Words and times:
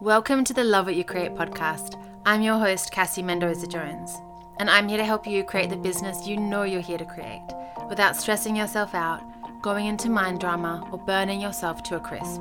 Welcome 0.00 0.44
to 0.44 0.54
the 0.54 0.62
Love 0.62 0.86
What 0.86 0.94
You 0.94 1.02
Create 1.02 1.34
podcast. 1.34 2.00
I'm 2.24 2.40
your 2.40 2.56
host, 2.56 2.92
Cassie 2.92 3.20
Mendoza 3.20 3.66
Jones, 3.66 4.16
and 4.60 4.70
I'm 4.70 4.88
here 4.88 4.96
to 4.96 5.04
help 5.04 5.26
you 5.26 5.42
create 5.42 5.70
the 5.70 5.76
business 5.76 6.24
you 6.24 6.36
know 6.36 6.62
you're 6.62 6.80
here 6.80 6.98
to 6.98 7.04
create 7.04 7.42
without 7.88 8.14
stressing 8.14 8.54
yourself 8.54 8.94
out, 8.94 9.20
going 9.60 9.86
into 9.86 10.08
mind 10.08 10.38
drama, 10.38 10.88
or 10.92 10.98
burning 10.98 11.40
yourself 11.40 11.82
to 11.82 11.96
a 11.96 12.00
crisp. 12.00 12.40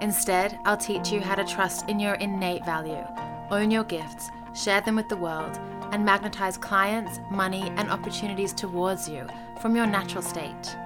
Instead, 0.00 0.58
I'll 0.64 0.76
teach 0.76 1.12
you 1.12 1.20
how 1.20 1.36
to 1.36 1.44
trust 1.44 1.88
in 1.88 2.00
your 2.00 2.14
innate 2.14 2.64
value, 2.64 3.06
own 3.52 3.70
your 3.70 3.84
gifts, 3.84 4.28
share 4.52 4.80
them 4.80 4.96
with 4.96 5.08
the 5.08 5.16
world, 5.16 5.56
and 5.92 6.04
magnetize 6.04 6.58
clients, 6.58 7.20
money, 7.30 7.72
and 7.76 7.88
opportunities 7.88 8.52
towards 8.52 9.08
you 9.08 9.24
from 9.62 9.76
your 9.76 9.86
natural 9.86 10.20
state. 10.20 10.76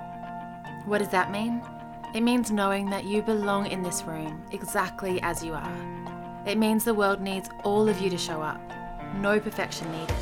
What 0.84 0.98
does 0.98 1.08
that 1.08 1.30
mean? 1.30 1.62
It 2.14 2.22
means 2.22 2.52
knowing 2.52 2.90
that 2.90 3.06
you 3.06 3.22
belong 3.22 3.66
in 3.66 3.82
this 3.82 4.04
room 4.04 4.40
exactly 4.52 5.20
as 5.22 5.42
you 5.42 5.52
are. 5.52 6.44
It 6.46 6.58
means 6.58 6.84
the 6.84 6.94
world 6.94 7.20
needs 7.20 7.48
all 7.64 7.88
of 7.88 8.00
you 8.00 8.08
to 8.08 8.16
show 8.16 8.40
up, 8.40 8.60
no 9.16 9.40
perfection 9.40 9.90
needed. 9.90 10.14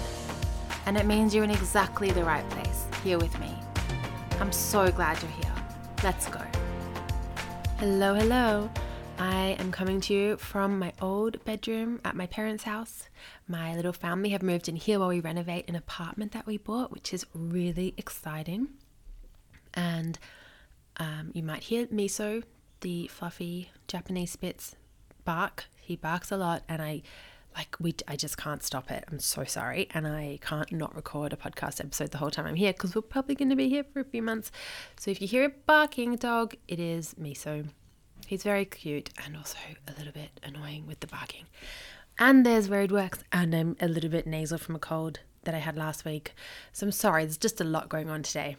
And 0.87 0.97
it 0.97 1.05
means 1.05 1.35
you're 1.35 1.45
in 1.45 1.51
exactly 1.51 2.11
the 2.11 2.25
right 2.25 2.49
place, 2.49 2.87
here 3.05 3.19
with 3.19 3.39
me. 3.39 3.55
I'm 4.41 4.53
so 4.53 4.91
glad 4.91 5.21
you're 5.21 5.33
here. 5.33 5.55
Let's 6.03 6.29
go. 6.29 6.41
Hello, 7.77 8.15
hello. 8.15 8.71
I 9.19 9.55
am 9.59 9.71
coming 9.71 10.01
to 10.01 10.15
you 10.15 10.37
from 10.39 10.79
my 10.79 10.95
old 11.03 11.45
bedroom 11.45 12.01
at 12.07 12.17
my 12.17 12.25
parents' 12.25 12.65
house. 12.65 13.11
My 13.47 13.77
little 13.77 13.93
family 13.93 14.31
have 14.31 14.43
moved 14.43 14.67
in 14.67 14.77
here 14.77 14.99
while 14.99 15.09
we 15.09 15.21
renovate 15.21 15.69
an 15.69 15.77
apartment 15.77 16.33
that 16.33 16.47
we 16.47 16.57
bought, 16.57 16.91
which 16.91 17.13
is 17.13 17.27
really 17.35 17.93
exciting. 17.99 18.69
And 19.75 20.19
um, 20.97 21.31
you 21.33 21.43
might 21.43 21.65
hear 21.65 21.87
Miso, 21.87 22.43
the 22.81 23.09
fluffy 23.09 23.71
Japanese 23.89 24.33
Spitz, 24.33 24.77
bark. 25.25 25.67
He 25.81 25.97
barks 25.97 26.31
a 26.31 26.37
lot, 26.37 26.63
and 26.69 26.81
I 26.83 27.03
like 27.57 27.77
we 27.81 27.95
I 28.09 28.17
just 28.17 28.37
can't 28.37 28.63
stop 28.63 28.91
it. 28.91 29.05
I'm 29.11 29.19
so 29.19 29.45
sorry, 29.45 29.89
and 29.95 30.07
I 30.07 30.39
can't 30.41 30.71
not 30.73 30.95
record 30.95 31.33
a 31.33 31.37
podcast 31.37 31.81
episode 31.81 32.11
the 32.11 32.19
whole 32.19 32.31
time 32.31 32.47
I'm 32.47 32.55
here 32.55 32.73
because 32.73 32.95
we're 32.95 33.03
probably 33.03 33.35
going 33.35 33.51
to 33.51 33.57
be 33.57 33.69
here 33.69 33.85
for 33.85 34.01
a 34.01 34.05
few 34.05 34.23
months. 34.23 34.51
So 34.99 35.11
if 35.11 35.21
you 35.21 35.29
hear 35.29 35.45
a 35.45 35.51
barking 35.51 36.17
dog, 36.17 36.55
it 36.69 36.81
is 36.81 37.15
Miso. 37.15 37.67
He's 38.27 38.43
very 38.43 38.65
cute 38.65 39.11
and 39.25 39.37
also 39.37 39.59
a 39.89 39.93
little 39.99 40.13
bit 40.13 40.41
annoying 40.43 40.87
with 40.87 41.01
the 41.01 41.07
barking. 41.07 41.47
And 42.19 42.47
there's 42.47 42.69
Roadworks, 42.69 43.21
and 43.33 43.55
I'm 43.55 43.77
a 43.81 43.89
little 43.89 44.11
bit 44.11 44.27
nasal 44.27 44.59
from 44.59 44.77
a 44.77 44.79
cold 44.79 45.21
that 45.45 45.55
I 45.55 45.59
had 45.59 45.77
last 45.77 46.05
week. 46.05 46.35
So 46.73 46.87
I'm 46.87 46.93
sorry, 46.93 47.25
there's 47.25 47.39
just 47.39 47.61
a 47.61 47.65
lot 47.65 47.89
going 47.89 48.09
on 48.09 48.23
today. 48.23 48.57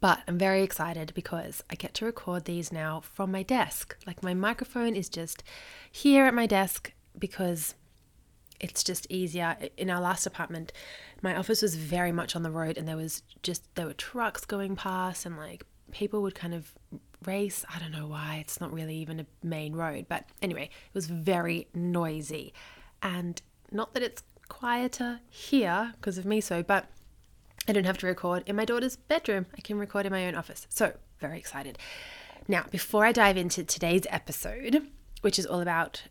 But 0.00 0.20
I'm 0.26 0.38
very 0.38 0.62
excited 0.62 1.12
because 1.14 1.62
I 1.70 1.74
get 1.74 1.94
to 1.94 2.06
record 2.06 2.44
these 2.44 2.72
now 2.72 3.00
from 3.00 3.30
my 3.30 3.42
desk. 3.42 3.96
Like 4.06 4.22
my 4.22 4.34
microphone 4.34 4.96
is 4.96 5.08
just 5.08 5.42
here 5.90 6.26
at 6.26 6.34
my 6.34 6.46
desk 6.46 6.92
because 7.18 7.74
it's 8.60 8.82
just 8.82 9.06
easier. 9.10 9.56
In 9.76 9.90
our 9.90 10.00
last 10.00 10.26
apartment, 10.26 10.72
my 11.22 11.36
office 11.36 11.60
was 11.62 11.74
very 11.74 12.12
much 12.12 12.34
on 12.34 12.42
the 12.42 12.50
road 12.50 12.78
and 12.78 12.88
there 12.88 12.96
was 12.96 13.22
just 13.42 13.74
there 13.74 13.86
were 13.86 13.94
trucks 13.94 14.44
going 14.44 14.76
past 14.76 15.26
and 15.26 15.36
like 15.36 15.64
people 15.90 16.22
would 16.22 16.34
kind 16.34 16.54
of 16.54 16.72
race. 17.26 17.64
I 17.74 17.78
don't 17.78 17.92
know 17.92 18.06
why. 18.06 18.38
It's 18.40 18.60
not 18.60 18.72
really 18.72 18.96
even 18.96 19.20
a 19.20 19.26
main 19.42 19.74
road, 19.74 20.06
but 20.08 20.24
anyway, 20.42 20.64
it 20.64 20.94
was 20.94 21.06
very 21.06 21.68
noisy. 21.74 22.54
And 23.02 23.40
not 23.70 23.94
that 23.94 24.02
it's 24.02 24.22
quieter 24.48 25.20
here 25.28 25.92
because 25.96 26.18
of 26.18 26.24
Miso, 26.24 26.66
but 26.66 26.86
I 27.66 27.72
don't 27.72 27.84
have 27.84 27.98
to 27.98 28.06
record 28.06 28.42
in 28.46 28.56
my 28.56 28.64
daughter's 28.64 28.96
bedroom. 28.96 29.46
I 29.56 29.60
can 29.60 29.78
record 29.78 30.06
in 30.06 30.12
my 30.12 30.26
own 30.26 30.34
office. 30.34 30.66
So, 30.68 30.94
very 31.18 31.38
excited. 31.38 31.78
Now, 32.46 32.66
before 32.70 33.06
I 33.06 33.12
dive 33.12 33.36
into 33.36 33.64
today's 33.64 34.06
episode, 34.10 34.86
which 35.22 35.38
is 35.38 35.46
all 35.46 35.60
about 35.60 36.02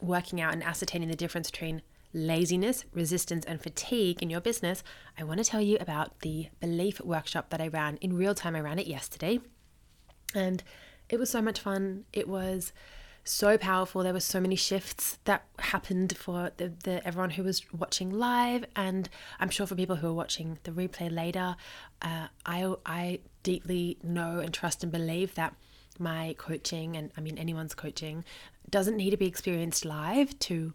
working 0.00 0.40
out 0.40 0.52
and 0.52 0.64
ascertaining 0.64 1.08
the 1.08 1.16
difference 1.16 1.50
between 1.50 1.82
laziness, 2.12 2.84
resistance, 2.92 3.44
and 3.44 3.62
fatigue 3.62 4.22
in 4.22 4.30
your 4.30 4.40
business, 4.40 4.82
I 5.16 5.24
want 5.24 5.38
to 5.38 5.44
tell 5.44 5.60
you 5.60 5.76
about 5.78 6.20
the 6.20 6.48
belief 6.60 7.00
workshop 7.00 7.50
that 7.50 7.60
I 7.60 7.68
ran 7.68 7.98
in 7.98 8.16
real 8.16 8.34
time. 8.34 8.56
I 8.56 8.60
ran 8.60 8.78
it 8.78 8.86
yesterday, 8.86 9.38
and 10.34 10.62
it 11.08 11.20
was 11.20 11.30
so 11.30 11.40
much 11.40 11.60
fun. 11.60 12.04
It 12.12 12.26
was 12.26 12.72
so 13.26 13.58
powerful. 13.58 14.02
There 14.02 14.12
were 14.12 14.20
so 14.20 14.40
many 14.40 14.56
shifts 14.56 15.18
that 15.24 15.44
happened 15.58 16.16
for 16.16 16.52
the, 16.56 16.72
the 16.84 17.06
everyone 17.06 17.30
who 17.30 17.42
was 17.42 17.62
watching 17.72 18.10
live, 18.10 18.64
and 18.74 19.08
I'm 19.40 19.50
sure 19.50 19.66
for 19.66 19.74
people 19.74 19.96
who 19.96 20.08
are 20.08 20.14
watching 20.14 20.58
the 20.62 20.70
replay 20.70 21.12
later. 21.12 21.56
Uh, 22.00 22.28
I 22.44 22.74
I 22.84 23.20
deeply 23.42 23.98
know 24.02 24.40
and 24.40 24.52
trust 24.52 24.82
and 24.82 24.92
believe 24.92 25.34
that 25.34 25.54
my 25.98 26.34
coaching 26.38 26.96
and 26.96 27.10
I 27.16 27.20
mean 27.20 27.38
anyone's 27.38 27.74
coaching 27.74 28.24
doesn't 28.70 28.96
need 28.96 29.10
to 29.10 29.16
be 29.16 29.26
experienced 29.26 29.84
live 29.84 30.38
to 30.40 30.72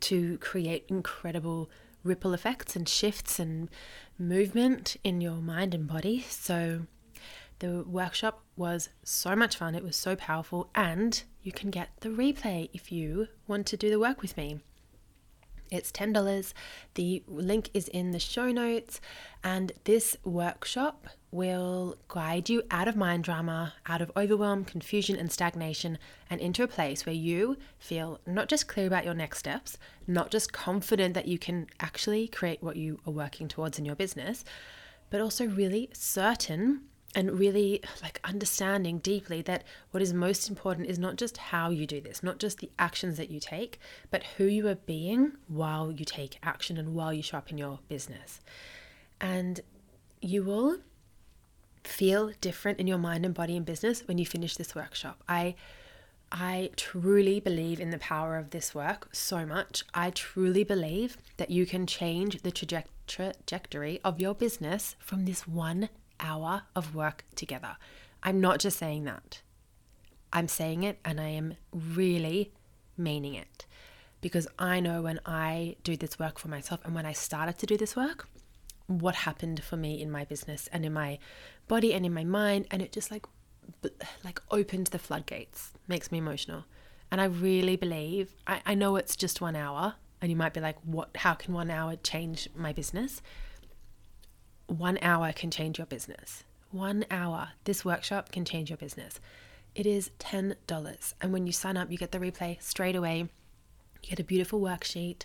to 0.00 0.38
create 0.38 0.84
incredible 0.88 1.70
ripple 2.02 2.34
effects 2.34 2.76
and 2.76 2.88
shifts 2.88 3.38
and 3.38 3.70
movement 4.18 4.96
in 5.02 5.20
your 5.20 5.36
mind 5.36 5.74
and 5.74 5.86
body. 5.86 6.20
So 6.28 6.86
the 7.58 7.84
workshop 7.86 8.44
was 8.56 8.88
so 9.02 9.34
much 9.34 9.56
fun, 9.56 9.74
it 9.74 9.84
was 9.84 9.96
so 9.96 10.16
powerful, 10.16 10.70
and 10.74 11.22
you 11.42 11.52
can 11.52 11.70
get 11.70 11.90
the 12.00 12.08
replay 12.08 12.70
if 12.72 12.90
you 12.90 13.28
want 13.46 13.66
to 13.66 13.76
do 13.76 13.90
the 13.90 14.00
work 14.00 14.22
with 14.22 14.36
me. 14.36 14.60
It's 15.70 15.90
$10. 15.90 16.52
The 16.94 17.22
link 17.26 17.70
is 17.74 17.88
in 17.88 18.12
the 18.12 18.18
show 18.18 18.52
notes. 18.52 19.00
And 19.42 19.72
this 19.84 20.16
workshop 20.24 21.08
will 21.30 21.96
guide 22.06 22.48
you 22.48 22.62
out 22.70 22.86
of 22.86 22.96
mind 22.96 23.24
drama, 23.24 23.74
out 23.86 24.00
of 24.00 24.12
overwhelm, 24.16 24.64
confusion, 24.64 25.16
and 25.16 25.32
stagnation, 25.32 25.98
and 26.30 26.40
into 26.40 26.62
a 26.62 26.68
place 26.68 27.04
where 27.04 27.14
you 27.14 27.56
feel 27.78 28.20
not 28.26 28.48
just 28.48 28.68
clear 28.68 28.86
about 28.86 29.04
your 29.04 29.14
next 29.14 29.38
steps, 29.38 29.76
not 30.06 30.30
just 30.30 30.52
confident 30.52 31.14
that 31.14 31.26
you 31.26 31.38
can 31.38 31.66
actually 31.80 32.28
create 32.28 32.62
what 32.62 32.76
you 32.76 33.00
are 33.06 33.12
working 33.12 33.48
towards 33.48 33.78
in 33.78 33.84
your 33.84 33.96
business, 33.96 34.44
but 35.10 35.20
also 35.20 35.46
really 35.46 35.90
certain 35.92 36.82
and 37.14 37.38
really 37.38 37.80
like 38.02 38.20
understanding 38.24 38.98
deeply 38.98 39.42
that 39.42 39.64
what 39.90 40.02
is 40.02 40.12
most 40.12 40.48
important 40.48 40.88
is 40.88 40.98
not 40.98 41.16
just 41.16 41.36
how 41.36 41.70
you 41.70 41.86
do 41.86 42.00
this, 42.00 42.22
not 42.22 42.38
just 42.38 42.58
the 42.58 42.70
actions 42.78 43.16
that 43.16 43.30
you 43.30 43.40
take, 43.40 43.78
but 44.10 44.24
who 44.36 44.44
you 44.44 44.66
are 44.68 44.74
being 44.74 45.32
while 45.46 45.92
you 45.92 46.04
take 46.04 46.38
action 46.42 46.76
and 46.76 46.94
while 46.94 47.12
you 47.12 47.22
show 47.22 47.38
up 47.38 47.50
in 47.50 47.58
your 47.58 47.78
business. 47.88 48.40
And 49.20 49.60
you 50.20 50.42
will 50.42 50.78
feel 51.84 52.32
different 52.40 52.80
in 52.80 52.86
your 52.86 52.98
mind 52.98 53.24
and 53.24 53.34
body 53.34 53.56
and 53.56 53.66
business 53.66 54.06
when 54.08 54.18
you 54.18 54.26
finish 54.26 54.56
this 54.56 54.74
workshop. 54.74 55.22
I 55.28 55.54
I 56.32 56.70
truly 56.74 57.38
believe 57.38 57.78
in 57.78 57.90
the 57.90 57.98
power 57.98 58.36
of 58.36 58.50
this 58.50 58.74
work 58.74 59.08
so 59.12 59.46
much. 59.46 59.84
I 59.94 60.10
truly 60.10 60.64
believe 60.64 61.16
that 61.36 61.50
you 61.50 61.64
can 61.64 61.86
change 61.86 62.42
the 62.42 62.50
trajectory 62.50 64.00
of 64.02 64.20
your 64.20 64.34
business 64.34 64.96
from 64.98 65.26
this 65.26 65.46
one 65.46 65.90
hour 66.20 66.62
of 66.74 66.94
work 66.94 67.24
together. 67.34 67.76
I'm 68.22 68.40
not 68.40 68.58
just 68.60 68.78
saying 68.78 69.04
that. 69.04 69.42
I'm 70.32 70.48
saying 70.48 70.82
it 70.82 70.98
and 71.04 71.20
I 71.20 71.28
am 71.28 71.54
really 71.72 72.52
meaning 72.96 73.34
it 73.34 73.66
because 74.20 74.48
I 74.58 74.80
know 74.80 75.02
when 75.02 75.20
I 75.26 75.76
do 75.84 75.96
this 75.96 76.18
work 76.18 76.38
for 76.38 76.48
myself 76.48 76.80
and 76.84 76.94
when 76.94 77.06
I 77.06 77.12
started 77.12 77.58
to 77.58 77.66
do 77.66 77.76
this 77.76 77.94
work, 77.94 78.26
what 78.86 79.14
happened 79.14 79.62
for 79.62 79.76
me 79.76 80.00
in 80.00 80.10
my 80.10 80.24
business 80.24 80.68
and 80.72 80.84
in 80.84 80.92
my 80.92 81.18
body 81.68 81.94
and 81.94 82.04
in 82.04 82.12
my 82.12 82.24
mind 82.24 82.66
and 82.70 82.82
it 82.82 82.92
just 82.92 83.10
like 83.10 83.26
like 84.22 84.40
opened 84.50 84.88
the 84.88 84.98
floodgates 84.98 85.72
makes 85.88 86.12
me 86.12 86.18
emotional 86.18 86.64
and 87.10 87.20
i 87.20 87.24
really 87.24 87.76
believe 87.76 88.34
I, 88.46 88.60
I 88.66 88.74
know 88.74 88.96
it's 88.96 89.16
just 89.16 89.40
one 89.40 89.56
hour 89.56 89.94
and 90.20 90.30
you 90.30 90.36
might 90.36 90.52
be 90.52 90.60
like 90.60 90.76
what 90.84 91.16
how 91.16 91.34
can 91.34 91.54
one 91.54 91.70
hour 91.70 91.96
change 91.96 92.48
my 92.54 92.72
business 92.72 93.22
one 94.66 94.98
hour 95.02 95.32
can 95.32 95.50
change 95.50 95.78
your 95.78 95.86
business. 95.86 96.44
One 96.70 97.04
hour. 97.10 97.50
This 97.64 97.84
workshop 97.84 98.32
can 98.32 98.44
change 98.44 98.70
your 98.70 98.76
business. 98.76 99.20
It 99.74 99.86
is 99.86 100.10
$10. 100.20 101.14
And 101.20 101.32
when 101.32 101.46
you 101.46 101.52
sign 101.52 101.76
up, 101.76 101.90
you 101.90 101.98
get 101.98 102.12
the 102.12 102.18
replay 102.18 102.62
straight 102.62 102.96
away. 102.96 103.28
You 104.02 104.10
get 104.10 104.20
a 104.20 104.24
beautiful 104.24 104.60
worksheet. 104.60 105.22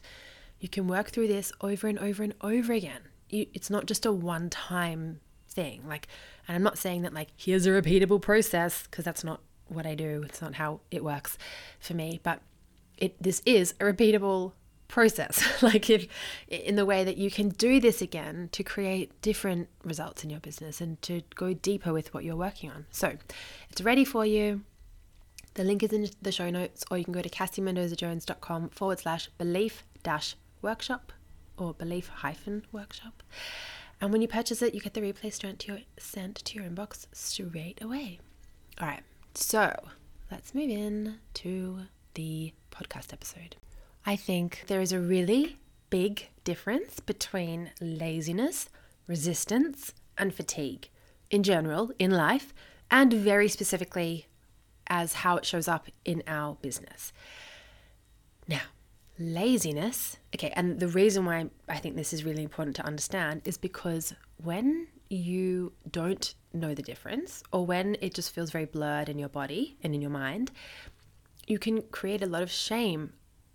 You 0.59 0.69
can 0.69 0.87
work 0.87 1.09
through 1.09 1.27
this 1.27 1.51
over 1.61 1.87
and 1.87 1.99
over 1.99 2.23
and 2.23 2.33
over 2.41 2.73
again. 2.73 3.01
You, 3.29 3.45
it's 3.53 3.69
not 3.69 3.85
just 3.85 4.05
a 4.05 4.11
one 4.11 4.49
time 4.49 5.19
thing. 5.49 5.83
Like, 5.87 6.07
and 6.47 6.55
I'm 6.55 6.63
not 6.63 6.77
saying 6.77 7.03
that, 7.03 7.13
like, 7.13 7.29
here's 7.37 7.65
a 7.65 7.69
repeatable 7.69 8.21
process, 8.21 8.83
because 8.83 9.05
that's 9.05 9.23
not 9.23 9.41
what 9.67 9.85
I 9.85 9.95
do. 9.95 10.23
It's 10.25 10.41
not 10.41 10.55
how 10.55 10.81
it 10.89 11.03
works 11.03 11.37
for 11.79 11.93
me. 11.93 12.19
But 12.23 12.41
it, 12.97 13.21
this 13.21 13.41
is 13.45 13.73
a 13.79 13.85
repeatable 13.85 14.53
process. 14.89 15.41
Like 15.61 15.89
if 15.89 16.07
in 16.47 16.75
the 16.75 16.85
way 16.85 17.03
that 17.03 17.17
you 17.17 17.29
can 17.29 17.49
do 17.49 17.79
this 17.79 18.01
again 18.01 18.49
to 18.53 18.63
create 18.63 19.21
different 19.21 19.69
results 19.83 20.23
in 20.23 20.29
your 20.29 20.39
business 20.39 20.81
and 20.81 21.01
to 21.03 21.21
go 21.35 21.53
deeper 21.53 21.93
with 21.93 22.13
what 22.13 22.23
you're 22.23 22.35
working 22.35 22.69
on. 22.71 22.85
So 22.91 23.17
it's 23.69 23.81
ready 23.81 24.03
for 24.03 24.25
you. 24.25 24.63
The 25.53 25.63
link 25.63 25.83
is 25.83 25.93
in 25.93 26.09
the 26.21 26.31
show 26.31 26.49
notes 26.49 26.83
or 26.89 26.97
you 26.97 27.03
can 27.03 27.13
go 27.13 27.21
to 27.21 27.29
cassiemendozajones.com 27.29 28.69
forward 28.69 28.99
slash 28.99 29.29
belief 29.37 29.83
dash 30.01 30.35
workshop 30.61 31.11
or 31.57 31.73
belief 31.73 32.07
hyphen 32.07 32.65
workshop. 32.71 33.21
And 34.01 34.11
when 34.11 34.21
you 34.21 34.27
purchase 34.27 34.61
it 34.61 34.73
you 34.73 34.81
get 34.81 34.93
the 34.93 35.01
replay 35.01 35.31
sent 35.33 35.59
to 35.59 35.73
your 35.73 35.81
sent 35.97 36.35
to 36.35 36.55
your 36.55 36.69
inbox 36.69 37.05
straight 37.11 37.81
away. 37.81 38.19
All 38.79 38.87
right 38.87 39.03
so 39.35 39.73
let's 40.31 40.55
move 40.55 40.69
in 40.69 41.19
to 41.35 41.81
the 42.13 42.53
podcast 42.71 43.13
episode. 43.13 43.55
I 44.05 44.15
think 44.15 44.63
there 44.67 44.81
is 44.81 44.91
a 44.91 44.99
really 44.99 45.57
big 45.89 46.29
difference 46.43 46.99
between 46.99 47.71
laziness, 47.81 48.69
resistance, 49.07 49.93
and 50.17 50.33
fatigue 50.33 50.89
in 51.29 51.43
general 51.43 51.91
in 51.99 52.11
life, 52.11 52.53
and 52.89 53.13
very 53.13 53.47
specifically 53.47 54.27
as 54.87 55.13
how 55.13 55.37
it 55.37 55.45
shows 55.45 55.67
up 55.67 55.87
in 56.03 56.23
our 56.27 56.55
business. 56.55 57.13
Now, 58.47 58.61
laziness, 59.19 60.17
okay, 60.35 60.51
and 60.55 60.79
the 60.79 60.87
reason 60.87 61.25
why 61.25 61.49
I 61.67 61.77
think 61.77 61.95
this 61.95 62.13
is 62.13 62.23
really 62.23 62.43
important 62.43 62.75
to 62.77 62.85
understand 62.85 63.41
is 63.45 63.57
because 63.57 64.13
when 64.37 64.87
you 65.09 65.73
don't 65.89 66.33
know 66.53 66.73
the 66.73 66.81
difference, 66.81 67.43
or 67.51 67.65
when 67.65 67.95
it 68.01 68.13
just 68.13 68.33
feels 68.33 68.49
very 68.49 68.65
blurred 68.65 69.09
in 69.09 69.19
your 69.19 69.29
body 69.29 69.77
and 69.83 69.93
in 69.93 70.01
your 70.01 70.11
mind, 70.11 70.51
you 71.47 71.59
can 71.59 71.81
create 71.83 72.23
a 72.23 72.27
lot 72.27 72.41
of 72.41 72.51
shame 72.51 73.13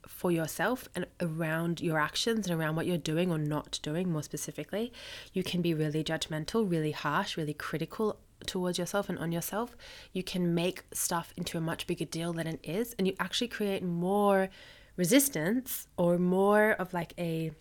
for 0.09 0.31
yourself 0.31 0.89
and 0.95 1.07
around 1.21 1.81
your 1.81 1.99
actions 1.99 2.47
and 2.47 2.59
around 2.59 2.77
what 2.77 2.87
you're 2.87 2.99
doing 2.99 3.31
or 3.31 3.39
not 3.39 3.79
doing, 3.83 4.11
more 4.11 4.23
specifically. 4.23 4.93
You 5.33 5.43
can 5.43 5.63
be 5.63 5.75
really 5.75 6.05
judgmental, 6.05 6.69
really 6.71 6.93
harsh, 6.93 7.37
really 7.37 7.55
critical 7.55 8.19
towards 8.47 8.79
yourself 8.79 9.09
and 9.09 9.19
on 9.19 9.33
yourself. 9.33 9.77
You 10.13 10.23
can 10.23 10.55
make 10.55 10.85
stuff 10.93 11.33
into 11.37 11.59
a 11.59 11.61
much 11.61 11.87
bigger 11.87 12.05
deal 12.05 12.33
than 12.33 12.47
it 12.47 12.61
is, 12.63 12.95
and 12.99 13.07
you 13.07 13.15
actually 13.19 13.49
create 13.49 13.83
more 13.83 14.51
resistance 14.97 15.87
or 15.97 16.19
more 16.19 16.73
of 16.73 16.95
like 16.95 17.15
a 17.19 17.53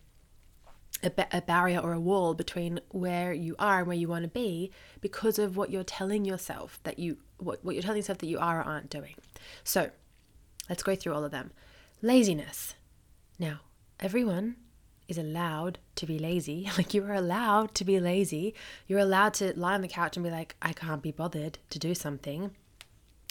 a, 1.02 1.12
a 1.32 1.42
barrier 1.42 1.80
or 1.80 1.94
a 1.94 2.00
wall 2.00 2.34
between 2.34 2.80
where 2.90 3.34
you 3.34 3.56
are 3.60 3.80
and 3.80 3.88
where 3.88 3.98
you 3.98 4.08
want 4.08 4.24
to 4.24 4.30
be 4.30 4.72
because 5.02 5.38
of 5.38 5.58
what 5.58 5.70
you're 5.70 5.84
telling 5.84 6.24
yourself 6.24 6.80
that 6.84 6.98
you 6.98 7.18
what, 7.38 7.64
what 7.64 7.76
you're 7.76 7.82
telling 7.82 7.98
yourself 7.98 8.20
that 8.20 8.28
you 8.28 8.40
are 8.40 8.60
or 8.60 8.64
aren't 8.64 8.90
doing. 8.90 9.16
So 9.64 9.90
let's 10.70 10.84
go 10.84 10.96
through 10.96 11.14
all 11.14 11.24
of 11.24 11.32
them. 11.32 11.52
Laziness. 12.06 12.76
Now, 13.40 13.62
everyone 13.98 14.58
is 15.08 15.18
allowed 15.18 15.80
to 15.96 16.06
be 16.06 16.20
lazy. 16.20 16.70
Like 16.78 16.94
you 16.94 17.02
are 17.06 17.14
allowed 17.14 17.74
to 17.76 17.86
be 17.86 17.98
lazy. 17.98 18.54
You're 18.88 19.00
allowed 19.00 19.34
to 19.36 19.58
lie 19.58 19.76
on 19.76 19.82
the 19.82 19.88
couch 19.88 20.18
and 20.18 20.24
be 20.26 20.30
like, 20.30 20.58
I 20.62 20.74
can't 20.74 21.02
be 21.02 21.14
bothered 21.14 21.60
to 21.70 21.80
do 21.80 21.96
something. 21.96 22.52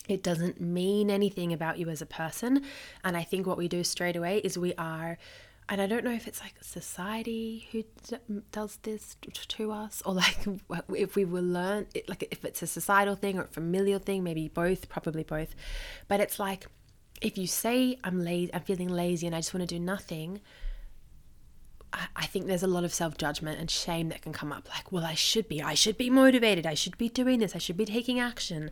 It 0.09 0.23
doesn't 0.23 0.59
mean 0.59 1.11
anything 1.11 1.53
about 1.53 1.79
you 1.79 1.91
as 1.91 2.01
a 2.01 2.07
person. 2.07 2.65
And 3.05 3.15
I 3.15 3.25
think 3.25 3.47
what 3.47 3.59
we 3.59 3.69
do 3.69 3.85
straight 3.85 4.17
away 4.17 4.39
is 4.39 4.57
we 4.57 4.73
are 4.77 5.19
and 5.69 5.81
I 5.81 5.87
don't 5.87 6.05
know 6.05 6.13
if 6.13 6.27
it's 6.27 6.41
like 6.41 6.55
society 6.61 7.69
who 7.73 7.85
does 8.51 8.79
this 8.83 9.17
to 9.49 9.71
us, 9.71 10.03
or 10.05 10.15
like 10.15 10.39
if 10.97 11.15
we 11.15 11.25
will 11.25 11.45
learn, 11.45 11.87
it, 11.95 12.09
like 12.09 12.27
if 12.31 12.45
it's 12.45 12.63
a 12.63 12.67
societal 12.67 13.15
thing 13.15 13.39
or 13.39 13.45
a 13.45 13.49
familial 13.49 13.99
thing, 13.99 14.25
maybe 14.25 14.49
both, 14.49 14.89
probably 14.89 15.23
both. 15.23 15.55
But 16.09 16.21
it's 16.21 16.39
like 16.39 16.67
if 17.23 17.39
you 17.39 17.47
say 17.47 17.99
I'm 18.05 18.23
lazy, 18.23 18.53
I'm 18.55 18.63
feeling 18.63 18.89
lazy, 18.89 19.27
and 19.27 19.35
I 19.37 19.39
just 19.39 19.55
want 19.55 19.69
to 19.69 19.75
do 19.75 19.81
nothing. 19.81 20.41
I, 21.93 22.07
I 22.17 22.27
think 22.27 22.47
there's 22.47 22.63
a 22.63 22.69
lot 22.69 22.85
of 22.85 22.93
self 22.93 23.17
judgment 23.17 23.61
and 23.61 23.71
shame 23.71 24.09
that 24.11 24.23
can 24.23 24.33
come 24.33 24.53
up. 24.53 24.69
Like, 24.69 24.93
well, 24.93 25.05
I 25.05 25.15
should 25.15 25.49
be, 25.49 25.63
I 25.63 25.75
should 25.75 25.97
be 25.97 26.11
motivated, 26.11 26.67
I 26.67 26.75
should 26.75 26.99
be 26.99 27.09
doing 27.09 27.39
this, 27.39 27.55
I 27.55 27.59
should 27.59 27.77
be 27.77 27.87
taking 27.87 28.21
action. 28.21 28.71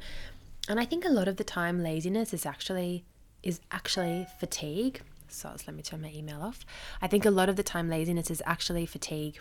And 0.69 0.79
I 0.79 0.85
think 0.85 1.05
a 1.05 1.11
lot 1.11 1.29
of 1.29 1.37
the 1.37 1.45
time, 1.45 1.83
laziness 1.83 2.35
is 2.35 2.45
actually 2.45 3.05
is 3.43 3.61
actually 3.71 4.27
fatigue 4.39 5.01
so 5.33 5.55
let 5.67 5.75
me 5.75 5.83
turn 5.83 6.03
my 6.03 6.13
email 6.15 6.43
off. 6.43 6.65
I 7.01 7.07
think 7.07 7.25
a 7.25 7.31
lot 7.31 7.49
of 7.49 7.57
the 7.57 7.63
time 7.63 7.89
laziness 7.89 8.31
is 8.31 8.43
actually 8.47 8.87
fatigue, 8.87 9.41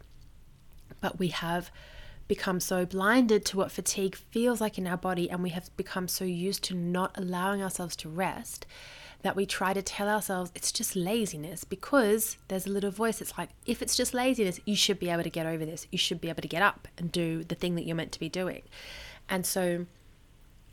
but 1.02 1.20
we 1.20 1.30
have 1.30 1.72
become 2.30 2.60
so 2.62 2.86
blinded 2.86 3.44
to 3.44 3.58
what 3.58 3.72
fatigue 3.72 4.16
feels 4.16 4.62
like 4.62 4.78
in 4.78 4.88
our 4.88 4.96
body, 4.96 5.30
and 5.30 5.44
we 5.44 5.50
have 5.50 5.76
become 5.76 6.08
so 6.08 6.24
used 6.24 6.64
to 6.64 6.76
not 6.76 7.12
allowing 7.18 7.62
ourselves 7.62 7.98
to 7.98 8.08
rest 8.08 8.66
that 9.24 9.36
we 9.36 9.46
try 9.46 9.74
to 9.74 9.82
tell 9.82 10.08
ourselves 10.08 10.52
it's 10.56 10.72
just 10.72 10.96
laziness 10.96 11.66
because 11.66 12.38
there's 12.48 12.68
a 12.68 12.70
little 12.70 12.92
voice 12.92 13.20
that's 13.20 13.38
like, 13.38 13.50
if 13.66 13.82
it's 13.82 13.98
just 13.98 14.14
laziness, 14.14 14.62
you 14.64 14.76
should 14.76 15.00
be 15.00 15.10
able 15.10 15.24
to 15.24 15.30
get 15.30 15.46
over 15.46 15.66
this. 15.66 15.88
You 15.92 15.98
should 15.98 16.22
be 16.22 16.30
able 16.30 16.44
to 16.44 16.48
get 16.48 16.62
up 16.62 16.88
and 16.98 17.12
do 17.12 17.44
the 17.44 17.56
thing 17.56 17.76
that 17.76 17.86
you're 17.86 17.98
meant 17.98 18.14
to 18.14 18.20
be 18.20 18.30
doing. 18.30 18.62
And 19.28 19.46
so, 19.46 19.88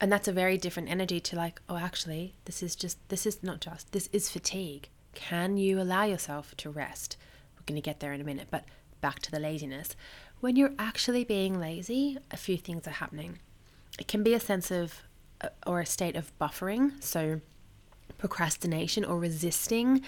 and 0.00 0.12
that's 0.12 0.28
a 0.28 0.32
very 0.32 0.58
different 0.58 0.90
energy 0.90 1.18
to 1.20 1.36
like, 1.36 1.60
oh, 1.68 1.76
actually, 1.76 2.36
this 2.44 2.62
is 2.62 2.76
just, 2.76 2.98
this 3.08 3.26
is 3.26 3.42
not 3.42 3.60
just, 3.60 3.90
this 3.90 4.08
is 4.12 4.30
fatigue. 4.30 4.90
Can 5.14 5.56
you 5.56 5.80
allow 5.80 6.04
yourself 6.04 6.54
to 6.58 6.70
rest? 6.70 7.16
We're 7.56 7.64
going 7.64 7.82
to 7.82 7.84
get 7.84 7.98
there 7.98 8.12
in 8.12 8.20
a 8.20 8.24
minute, 8.24 8.48
but 8.50 8.64
back 9.00 9.20
to 9.20 9.30
the 9.30 9.40
laziness. 9.40 9.96
When 10.46 10.54
you're 10.54 10.74
actually 10.78 11.24
being 11.24 11.58
lazy, 11.58 12.18
a 12.30 12.36
few 12.36 12.56
things 12.56 12.86
are 12.86 12.92
happening. 13.02 13.40
It 13.98 14.06
can 14.06 14.22
be 14.22 14.32
a 14.32 14.38
sense 14.38 14.70
of 14.70 15.02
uh, 15.40 15.48
or 15.66 15.80
a 15.80 15.86
state 15.86 16.14
of 16.14 16.30
buffering, 16.38 17.02
so 17.02 17.40
procrastination 18.16 19.04
or 19.04 19.18
resisting 19.18 20.02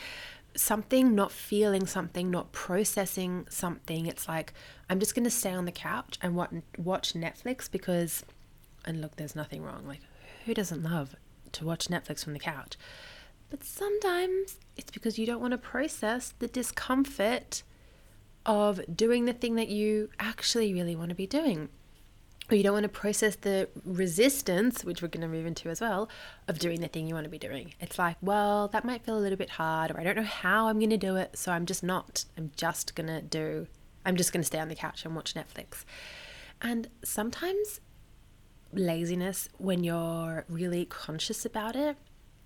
something, 0.55 1.13
not 1.13 1.33
feeling 1.33 1.89
something, 1.89 2.31
not 2.31 2.53
processing 2.53 3.49
something. 3.51 4.07
It's 4.07 4.29
like, 4.29 4.53
I'm 4.89 5.01
just 5.01 5.17
going 5.17 5.25
to 5.25 5.31
stay 5.31 5.51
on 5.51 5.65
the 5.65 5.73
couch 5.73 6.21
and 6.23 6.37
watch 6.37 7.15
Netflix 7.15 7.69
because, 7.69 8.25
and 8.85 9.01
look, 9.01 9.17
there's 9.17 9.35
nothing 9.35 9.65
wrong. 9.65 9.89
Like, 9.89 10.03
who 10.45 10.55
doesn't 10.55 10.85
love 10.85 11.17
to 11.51 11.65
watch 11.65 11.89
Netflix 11.89 12.23
from 12.23 12.33
the 12.33 12.39
couch? 12.39 12.77
But 13.51 13.65
sometimes 13.65 14.59
it's 14.77 14.93
because 14.93 15.19
you 15.19 15.27
don't 15.27 15.41
want 15.41 15.51
to 15.51 15.59
process 15.59 16.33
the 16.39 16.47
discomfort 16.47 17.65
of 18.47 18.81
doing 18.95 19.25
the 19.25 19.33
thing 19.33 19.57
that 19.57 19.69
you 19.69 20.11
actually 20.19 20.73
really 20.73 20.97
want 20.97 21.11
to 21.11 21.15
be 21.15 21.27
doing. 21.27 21.69
Or 22.51 22.57
you 22.57 22.63
don't 22.63 22.73
want 22.73 22.85
to 22.85 22.89
process 22.89 23.37
the 23.37 23.69
resistance, 23.85 24.83
which 24.83 25.03
we're 25.03 25.09
going 25.09 25.21
to 25.21 25.29
move 25.29 25.45
into 25.45 25.69
as 25.69 25.83
well, 25.83 26.09
of 26.49 26.59
doing 26.59 26.81
the 26.81 26.89
thing 26.89 27.07
you 27.07 27.15
want 27.15 27.25
to 27.25 27.31
be 27.31 27.39
doing. 27.39 27.75
It's 27.79 27.99
like, 27.99 28.17
well, 28.23 28.69
that 28.69 28.87
might 28.87 29.05
feel 29.05 29.19
a 29.19 29.21
little 29.21 29.37
bit 29.37 29.51
hard, 29.51 29.91
or 29.91 30.01
I 30.01 30.05
don't 30.05 30.17
know 30.17 30.23
how 30.23 30.69
I'm 30.69 30.79
going 30.79 30.89
to 30.89 30.97
do 30.97 31.17
it, 31.17 31.37
so 31.37 31.53
I'm 31.53 31.67
just 31.67 31.83
not. 31.83 32.25
I'm 32.39 32.51
just 32.57 32.95
going 32.95 33.09
to 33.09 33.21
do, 33.21 33.67
I'm 34.07 34.17
just 34.17 34.33
going 34.33 34.41
to 34.41 34.47
stay 34.47 34.59
on 34.59 34.69
the 34.69 34.75
couch 34.75 35.05
and 35.05 35.15
watch 35.15 35.35
Netflix. 35.35 35.85
And 36.63 36.89
sometimes 37.05 37.81
laziness, 38.73 39.51
when 39.59 39.85
you're 39.85 40.47
really 40.49 40.87
conscious 40.87 41.45
about 41.45 41.77
it, 41.77 41.99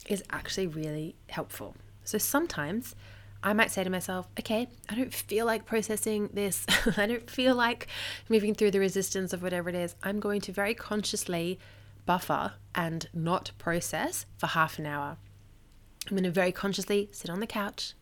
is 0.08 0.24
actually 0.30 0.66
really 0.66 1.14
helpful. 1.28 1.76
So 2.02 2.18
sometimes 2.18 2.96
I 3.42 3.52
might 3.52 3.70
say 3.70 3.82
to 3.82 3.90
myself, 3.90 4.28
okay, 4.38 4.68
I 4.88 4.94
don't 4.94 5.12
feel 5.12 5.46
like 5.46 5.66
processing 5.66 6.30
this. 6.32 6.64
I 6.96 7.06
don't 7.06 7.28
feel 7.28 7.54
like 7.54 7.88
moving 8.28 8.54
through 8.54 8.70
the 8.70 8.78
resistance 8.78 9.32
of 9.32 9.42
whatever 9.42 9.68
it 9.68 9.74
is. 9.74 9.96
I'm 10.02 10.20
going 10.20 10.40
to 10.42 10.52
very 10.52 10.74
consciously 10.74 11.58
buffer 12.06 12.52
and 12.74 13.08
not 13.12 13.52
process 13.58 14.26
for 14.38 14.48
half 14.48 14.78
an 14.78 14.86
hour. 14.86 15.16
I'm 16.06 16.16
going 16.16 16.24
to 16.24 16.30
very 16.30 16.52
consciously 16.52 17.08
sit 17.12 17.30
on 17.30 17.40
the 17.40 17.46
couch, 17.46 17.94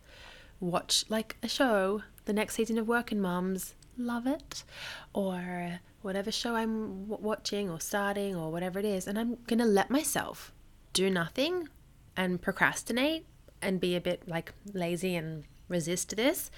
watch 0.59 1.05
like 1.09 1.37
a 1.41 1.47
show, 1.47 2.03
the 2.25 2.33
next 2.33 2.55
season 2.55 2.77
of 2.77 2.87
Working 2.87 3.19
Moms, 3.19 3.75
love 3.97 4.27
it, 4.27 4.63
or 5.13 5.79
whatever 6.01 6.31
show 6.31 6.55
I'm 6.55 7.07
watching 7.07 7.69
or 7.69 7.79
starting 7.79 8.35
or 8.35 8.51
whatever 8.51 8.79
it 8.79 8.85
is, 8.85 9.07
and 9.07 9.19
I'm 9.19 9.37
going 9.47 9.59
to 9.59 9.65
let 9.65 9.89
myself 9.89 10.51
do 10.93 11.09
nothing 11.09 11.69
and 12.17 12.41
procrastinate 12.41 13.25
and 13.61 13.79
be 13.79 13.95
a 13.95 14.01
bit 14.01 14.27
like 14.27 14.53
lazy 14.73 15.15
and 15.15 15.43
resist 15.67 16.15
this, 16.15 16.51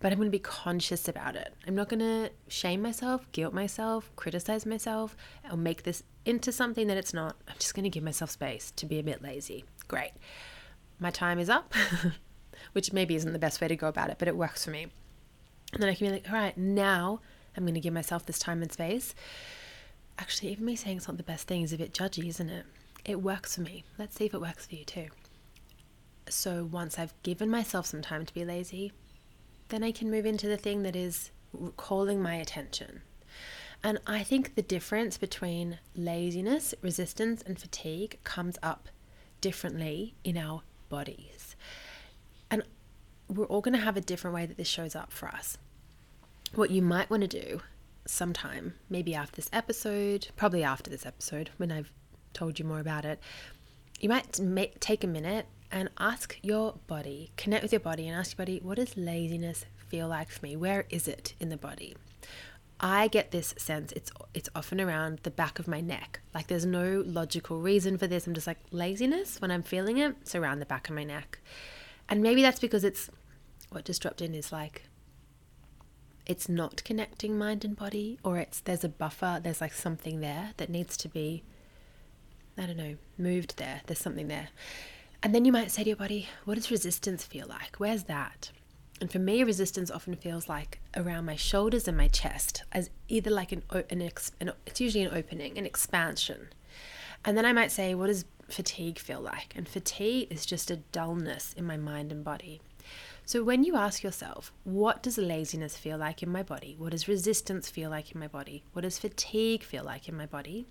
but 0.00 0.12
I'm 0.12 0.18
going 0.18 0.28
to 0.28 0.32
be 0.32 0.38
conscious 0.38 1.08
about 1.08 1.36
it. 1.36 1.54
I'm 1.66 1.74
not 1.74 1.88
going 1.88 2.00
to 2.00 2.30
shame 2.48 2.82
myself, 2.82 3.30
guilt 3.32 3.54
myself, 3.54 4.10
criticize 4.16 4.64
myself, 4.66 5.16
or 5.50 5.56
make 5.56 5.82
this 5.82 6.02
into 6.24 6.52
something 6.52 6.86
that 6.86 6.96
it's 6.96 7.14
not. 7.14 7.36
I'm 7.48 7.56
just 7.58 7.74
going 7.74 7.84
to 7.84 7.90
give 7.90 8.04
myself 8.04 8.30
space 8.30 8.70
to 8.76 8.86
be 8.86 8.98
a 8.98 9.02
bit 9.02 9.22
lazy. 9.22 9.64
Great. 9.88 10.12
My 11.00 11.10
time 11.10 11.38
is 11.38 11.48
up, 11.48 11.74
which 12.72 12.92
maybe 12.92 13.14
isn't 13.14 13.32
the 13.32 13.38
best 13.38 13.60
way 13.60 13.68
to 13.68 13.76
go 13.76 13.88
about 13.88 14.10
it, 14.10 14.16
but 14.18 14.28
it 14.28 14.36
works 14.36 14.64
for 14.64 14.70
me. 14.70 14.86
And 15.72 15.82
then 15.82 15.88
I 15.88 15.94
can 15.94 16.06
be 16.06 16.12
like, 16.12 16.28
all 16.28 16.34
right, 16.34 16.56
now 16.56 17.20
I'm 17.56 17.64
going 17.64 17.74
to 17.74 17.80
give 17.80 17.92
myself 17.92 18.26
this 18.26 18.38
time 18.38 18.62
and 18.62 18.72
space. 18.72 19.14
Actually, 20.18 20.52
even 20.52 20.64
me 20.64 20.76
saying 20.76 20.96
it's 20.96 21.08
not 21.08 21.16
the 21.16 21.22
best 21.22 21.46
thing 21.46 21.62
is 21.62 21.72
a 21.72 21.78
bit 21.78 21.92
judgy, 21.92 22.28
isn't 22.28 22.48
it? 22.48 22.64
it 23.08 23.22
works 23.22 23.54
for 23.54 23.62
me. 23.62 23.84
Let's 23.98 24.16
see 24.16 24.26
if 24.26 24.34
it 24.34 24.40
works 24.40 24.66
for 24.66 24.74
you 24.74 24.84
too. 24.84 25.06
So 26.30 26.64
once 26.64 26.98
I've 26.98 27.14
given 27.22 27.50
myself 27.50 27.86
some 27.86 28.02
time 28.02 28.26
to 28.26 28.34
be 28.34 28.44
lazy, 28.44 28.92
then 29.68 29.82
I 29.84 29.92
can 29.92 30.10
move 30.10 30.26
into 30.26 30.48
the 30.48 30.56
thing 30.56 30.82
that 30.82 30.96
is 30.96 31.30
calling 31.76 32.22
my 32.22 32.34
attention. 32.34 33.02
And 33.82 33.98
I 34.06 34.22
think 34.22 34.54
the 34.54 34.62
difference 34.62 35.18
between 35.18 35.78
laziness, 35.94 36.74
resistance, 36.82 37.42
and 37.42 37.58
fatigue 37.58 38.18
comes 38.24 38.58
up 38.62 38.88
differently 39.40 40.14
in 40.24 40.36
our 40.36 40.62
bodies. 40.88 41.54
And 42.50 42.64
we're 43.28 43.46
all 43.46 43.60
going 43.60 43.76
to 43.76 43.84
have 43.84 43.96
a 43.96 44.00
different 44.00 44.34
way 44.34 44.46
that 44.46 44.56
this 44.56 44.68
shows 44.68 44.96
up 44.96 45.12
for 45.12 45.28
us. 45.28 45.58
What 46.54 46.70
you 46.70 46.82
might 46.82 47.10
want 47.10 47.22
to 47.22 47.28
do 47.28 47.60
sometime, 48.06 48.74
maybe 48.88 49.14
after 49.14 49.36
this 49.36 49.50
episode, 49.52 50.28
probably 50.36 50.64
after 50.64 50.90
this 50.90 51.06
episode, 51.06 51.50
when 51.58 51.70
I've 51.70 51.92
told 52.32 52.58
you 52.58 52.64
more 52.64 52.80
about 52.80 53.04
it, 53.04 53.20
you 54.00 54.08
might 54.08 54.40
take 54.80 55.04
a 55.04 55.08
minute 55.08 55.46
and 55.70 55.90
ask 55.98 56.38
your 56.42 56.74
body, 56.86 57.30
connect 57.36 57.62
with 57.62 57.72
your 57.72 57.80
body 57.80 58.08
and 58.08 58.16
ask 58.16 58.36
your 58.36 58.44
body, 58.44 58.60
what 58.62 58.76
does 58.76 58.96
laziness 58.96 59.64
feel 59.76 60.08
like 60.08 60.30
for 60.30 60.44
me? 60.44 60.56
Where 60.56 60.86
is 60.90 61.08
it 61.08 61.34
in 61.40 61.48
the 61.48 61.56
body? 61.56 61.96
I 62.80 63.08
get 63.08 63.32
this 63.32 63.54
sense 63.58 63.90
it's 63.92 64.12
it's 64.34 64.48
often 64.54 64.80
around 64.80 65.20
the 65.24 65.30
back 65.30 65.58
of 65.58 65.66
my 65.66 65.80
neck. 65.80 66.20
Like 66.32 66.46
there's 66.46 66.64
no 66.64 67.02
logical 67.04 67.60
reason 67.60 67.98
for 67.98 68.06
this. 68.06 68.26
I'm 68.26 68.34
just 68.34 68.46
like 68.46 68.58
laziness 68.70 69.40
when 69.40 69.50
I'm 69.50 69.64
feeling 69.64 69.98
it. 69.98 70.14
It's 70.20 70.34
around 70.34 70.60
the 70.60 70.66
back 70.66 70.88
of 70.88 70.94
my 70.94 71.04
neck. 71.04 71.40
And 72.08 72.22
maybe 72.22 72.40
that's 72.40 72.60
because 72.60 72.84
it's 72.84 73.10
what 73.70 73.84
just 73.84 74.00
dropped 74.00 74.22
in 74.22 74.34
is 74.34 74.52
like 74.52 74.84
it's 76.24 76.48
not 76.48 76.84
connecting 76.84 77.36
mind 77.36 77.64
and 77.64 77.74
body 77.74 78.18
or 78.22 78.38
it's 78.38 78.60
there's 78.60 78.84
a 78.84 78.88
buffer, 78.88 79.40
there's 79.42 79.60
like 79.60 79.72
something 79.72 80.20
there 80.20 80.50
that 80.58 80.70
needs 80.70 80.96
to 80.98 81.08
be 81.08 81.42
I 82.56 82.66
don't 82.66 82.76
know, 82.76 82.96
moved 83.16 83.58
there. 83.58 83.82
There's 83.86 84.00
something 84.00 84.28
there. 84.28 84.48
And 85.22 85.34
then 85.34 85.44
you 85.44 85.52
might 85.52 85.70
say 85.70 85.82
to 85.82 85.88
your 85.88 85.96
body, 85.96 86.28
what 86.44 86.54
does 86.54 86.70
resistance 86.70 87.24
feel 87.24 87.46
like? 87.48 87.76
Where's 87.78 88.04
that? 88.04 88.52
And 89.00 89.10
for 89.10 89.18
me, 89.18 89.42
resistance 89.42 89.90
often 89.90 90.14
feels 90.14 90.48
like 90.48 90.80
around 90.96 91.24
my 91.24 91.36
shoulders 91.36 91.88
and 91.88 91.96
my 91.96 92.08
chest, 92.08 92.62
as 92.72 92.90
either 93.08 93.30
like 93.30 93.52
an, 93.52 93.62
an, 93.70 94.10
an 94.40 94.52
it's 94.66 94.80
usually 94.80 95.04
an 95.04 95.14
opening, 95.14 95.58
an 95.58 95.66
expansion. 95.66 96.48
And 97.24 97.36
then 97.36 97.44
I 97.44 97.52
might 97.52 97.72
say, 97.72 97.94
what 97.94 98.08
does 98.08 98.24
fatigue 98.48 98.98
feel 98.98 99.20
like? 99.20 99.54
And 99.56 99.68
fatigue 99.68 100.28
is 100.30 100.46
just 100.46 100.70
a 100.70 100.76
dullness 100.76 101.52
in 101.52 101.64
my 101.64 101.76
mind 101.76 102.12
and 102.12 102.24
body. 102.24 102.60
So 103.24 103.44
when 103.44 103.62
you 103.62 103.76
ask 103.76 104.02
yourself, 104.02 104.52
what 104.64 105.02
does 105.02 105.18
laziness 105.18 105.76
feel 105.76 105.98
like 105.98 106.22
in 106.22 106.30
my 106.30 106.42
body? 106.42 106.76
What 106.78 106.92
does 106.92 107.08
resistance 107.08 107.68
feel 107.68 107.90
like 107.90 108.12
in 108.12 108.20
my 108.20 108.28
body? 108.28 108.64
What 108.72 108.82
does 108.82 108.98
fatigue 108.98 109.62
feel 109.62 109.84
like 109.84 110.08
in 110.08 110.16
my 110.16 110.26
body? 110.26 110.66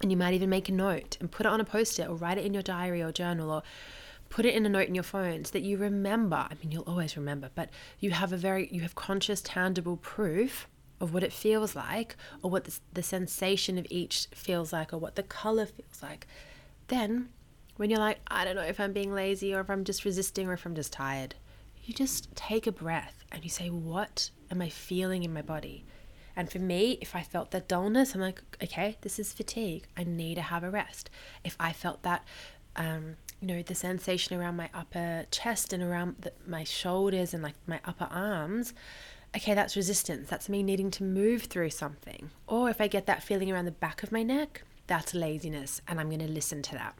And 0.00 0.10
you 0.10 0.16
might 0.16 0.34
even 0.34 0.50
make 0.50 0.68
a 0.68 0.72
note 0.72 1.16
and 1.20 1.30
put 1.30 1.46
it 1.46 1.48
on 1.48 1.60
a 1.60 1.64
post 1.64 1.98
it 1.98 2.08
or 2.08 2.14
write 2.14 2.38
it 2.38 2.44
in 2.44 2.54
your 2.54 2.62
diary 2.62 3.02
or 3.02 3.10
journal 3.10 3.50
or 3.50 3.62
put 4.28 4.44
it 4.44 4.54
in 4.54 4.66
a 4.66 4.68
note 4.68 4.88
in 4.88 4.94
your 4.94 5.04
phone 5.04 5.44
so 5.44 5.52
that 5.52 5.62
you 5.62 5.76
remember. 5.76 6.36
I 6.36 6.54
mean, 6.60 6.70
you'll 6.70 6.82
always 6.82 7.16
remember, 7.16 7.50
but 7.54 7.70
you 7.98 8.10
have 8.10 8.32
a 8.32 8.36
very, 8.36 8.68
you 8.70 8.82
have 8.82 8.94
conscious, 8.94 9.40
tangible 9.40 9.96
proof 9.96 10.68
of 11.00 11.14
what 11.14 11.22
it 11.22 11.32
feels 11.32 11.74
like 11.74 12.16
or 12.42 12.50
what 12.50 12.64
the, 12.64 12.78
the 12.92 13.02
sensation 13.02 13.78
of 13.78 13.86
each 13.90 14.26
feels 14.34 14.72
like 14.72 14.92
or 14.92 14.98
what 14.98 15.16
the 15.16 15.22
color 15.22 15.66
feels 15.66 16.02
like. 16.02 16.26
Then, 16.88 17.30
when 17.76 17.90
you're 17.90 18.00
like, 18.00 18.18
I 18.28 18.44
don't 18.44 18.56
know 18.56 18.62
if 18.62 18.80
I'm 18.80 18.92
being 18.92 19.12
lazy 19.12 19.54
or 19.54 19.60
if 19.60 19.70
I'm 19.70 19.84
just 19.84 20.04
resisting 20.04 20.48
or 20.48 20.54
if 20.54 20.66
I'm 20.66 20.74
just 20.74 20.92
tired, 20.92 21.34
you 21.84 21.94
just 21.94 22.34
take 22.34 22.66
a 22.66 22.72
breath 22.72 23.24
and 23.30 23.44
you 23.44 23.50
say, 23.50 23.68
What 23.68 24.30
am 24.50 24.60
I 24.60 24.68
feeling 24.68 25.22
in 25.22 25.32
my 25.32 25.42
body? 25.42 25.84
And 26.38 26.48
for 26.48 26.60
me, 26.60 26.98
if 27.00 27.16
I 27.16 27.22
felt 27.22 27.50
that 27.50 27.66
dullness, 27.66 28.14
I'm 28.14 28.20
like, 28.20 28.40
okay, 28.62 28.96
this 29.00 29.18
is 29.18 29.32
fatigue. 29.32 29.88
I 29.96 30.04
need 30.04 30.36
to 30.36 30.42
have 30.42 30.62
a 30.62 30.70
rest. 30.70 31.10
If 31.42 31.56
I 31.58 31.72
felt 31.72 32.04
that, 32.04 32.24
um, 32.76 33.16
you 33.40 33.48
know, 33.48 33.60
the 33.60 33.74
sensation 33.74 34.40
around 34.40 34.54
my 34.54 34.70
upper 34.72 35.26
chest 35.32 35.72
and 35.72 35.82
around 35.82 36.14
the, 36.20 36.32
my 36.46 36.62
shoulders 36.62 37.34
and 37.34 37.42
like 37.42 37.56
my 37.66 37.80
upper 37.84 38.06
arms, 38.08 38.72
okay, 39.34 39.52
that's 39.52 39.74
resistance. 39.74 40.28
That's 40.28 40.48
me 40.48 40.62
needing 40.62 40.92
to 40.92 41.02
move 41.02 41.42
through 41.42 41.70
something. 41.70 42.30
Or 42.46 42.70
if 42.70 42.80
I 42.80 42.86
get 42.86 43.06
that 43.06 43.24
feeling 43.24 43.50
around 43.50 43.64
the 43.64 43.72
back 43.72 44.04
of 44.04 44.12
my 44.12 44.22
neck, 44.22 44.62
that's 44.86 45.14
laziness. 45.14 45.80
And 45.88 45.98
I'm 45.98 46.08
going 46.08 46.20
to 46.20 46.28
listen 46.28 46.62
to 46.62 46.72
that. 46.74 46.94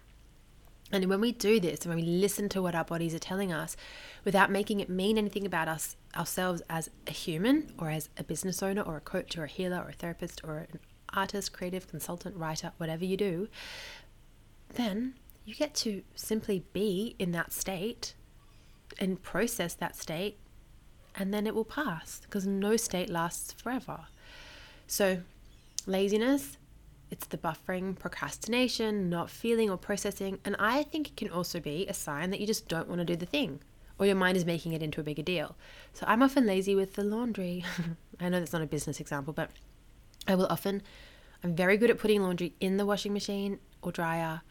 And 0.90 1.04
when 1.06 1.20
we 1.20 1.30
do 1.30 1.60
this, 1.60 1.86
when 1.86 1.96
we 1.96 2.02
listen 2.02 2.48
to 2.48 2.62
what 2.62 2.74
our 2.74 2.84
bodies 2.84 3.14
are 3.14 3.20
telling 3.20 3.52
us 3.52 3.76
without 4.24 4.50
making 4.50 4.80
it 4.80 4.88
mean 4.88 5.16
anything 5.16 5.46
about 5.46 5.68
us 5.68 5.94
ourselves 6.18 6.62
as 6.68 6.90
a 7.06 7.12
human 7.12 7.72
or 7.78 7.90
as 7.90 8.08
a 8.18 8.24
business 8.24 8.62
owner 8.62 8.82
or 8.82 8.96
a 8.96 9.00
coach 9.00 9.38
or 9.38 9.44
a 9.44 9.48
healer 9.48 9.78
or 9.78 9.90
a 9.90 9.92
therapist 9.92 10.40
or 10.44 10.66
an 10.72 10.80
artist, 11.14 11.52
creative, 11.52 11.88
consultant, 11.88 12.36
writer, 12.36 12.72
whatever 12.76 13.04
you 13.04 13.16
do, 13.16 13.48
then 14.74 15.14
you 15.44 15.54
get 15.54 15.74
to 15.74 16.02
simply 16.14 16.64
be 16.72 17.14
in 17.18 17.32
that 17.32 17.52
state 17.52 18.14
and 18.98 19.22
process 19.22 19.74
that 19.74 19.96
state 19.96 20.38
and 21.14 21.32
then 21.32 21.46
it 21.46 21.54
will 21.54 21.64
pass 21.64 22.20
because 22.22 22.46
no 22.46 22.76
state 22.76 23.08
lasts 23.08 23.52
forever. 23.52 24.00
So, 24.86 25.20
laziness 25.86 26.58
it's 27.10 27.26
the 27.26 27.38
buffering, 27.38 27.98
procrastination, 27.98 29.08
not 29.08 29.30
feeling 29.30 29.70
or 29.70 29.78
processing, 29.78 30.38
and 30.44 30.54
I 30.58 30.82
think 30.82 31.08
it 31.08 31.16
can 31.16 31.30
also 31.30 31.58
be 31.58 31.86
a 31.86 31.94
sign 31.94 32.30
that 32.30 32.40
you 32.40 32.46
just 32.46 32.68
don't 32.68 32.88
want 32.88 32.98
to 32.98 33.04
do 33.04 33.16
the 33.16 33.26
thing 33.26 33.60
or 33.98 34.06
your 34.06 34.14
mind 34.14 34.36
is 34.36 34.44
making 34.44 34.72
it 34.72 34.82
into 34.82 35.00
a 35.00 35.04
bigger 35.04 35.22
deal. 35.22 35.56
So 35.92 36.04
I'm 36.08 36.22
often 36.22 36.46
lazy 36.46 36.74
with 36.74 36.94
the 36.94 37.04
laundry. 37.04 37.64
I 38.20 38.28
know 38.28 38.38
that's 38.38 38.52
not 38.52 38.62
a 38.62 38.66
business 38.66 39.00
example, 39.00 39.32
but 39.32 39.50
I 40.26 40.34
will 40.34 40.46
often, 40.46 40.82
I'm 41.42 41.54
very 41.54 41.76
good 41.76 41.90
at 41.90 41.98
putting 41.98 42.22
laundry 42.22 42.54
in 42.60 42.76
the 42.76 42.86
washing 42.86 43.12
machine 43.12 43.58
or 43.82 43.92
dryer. 43.92 44.42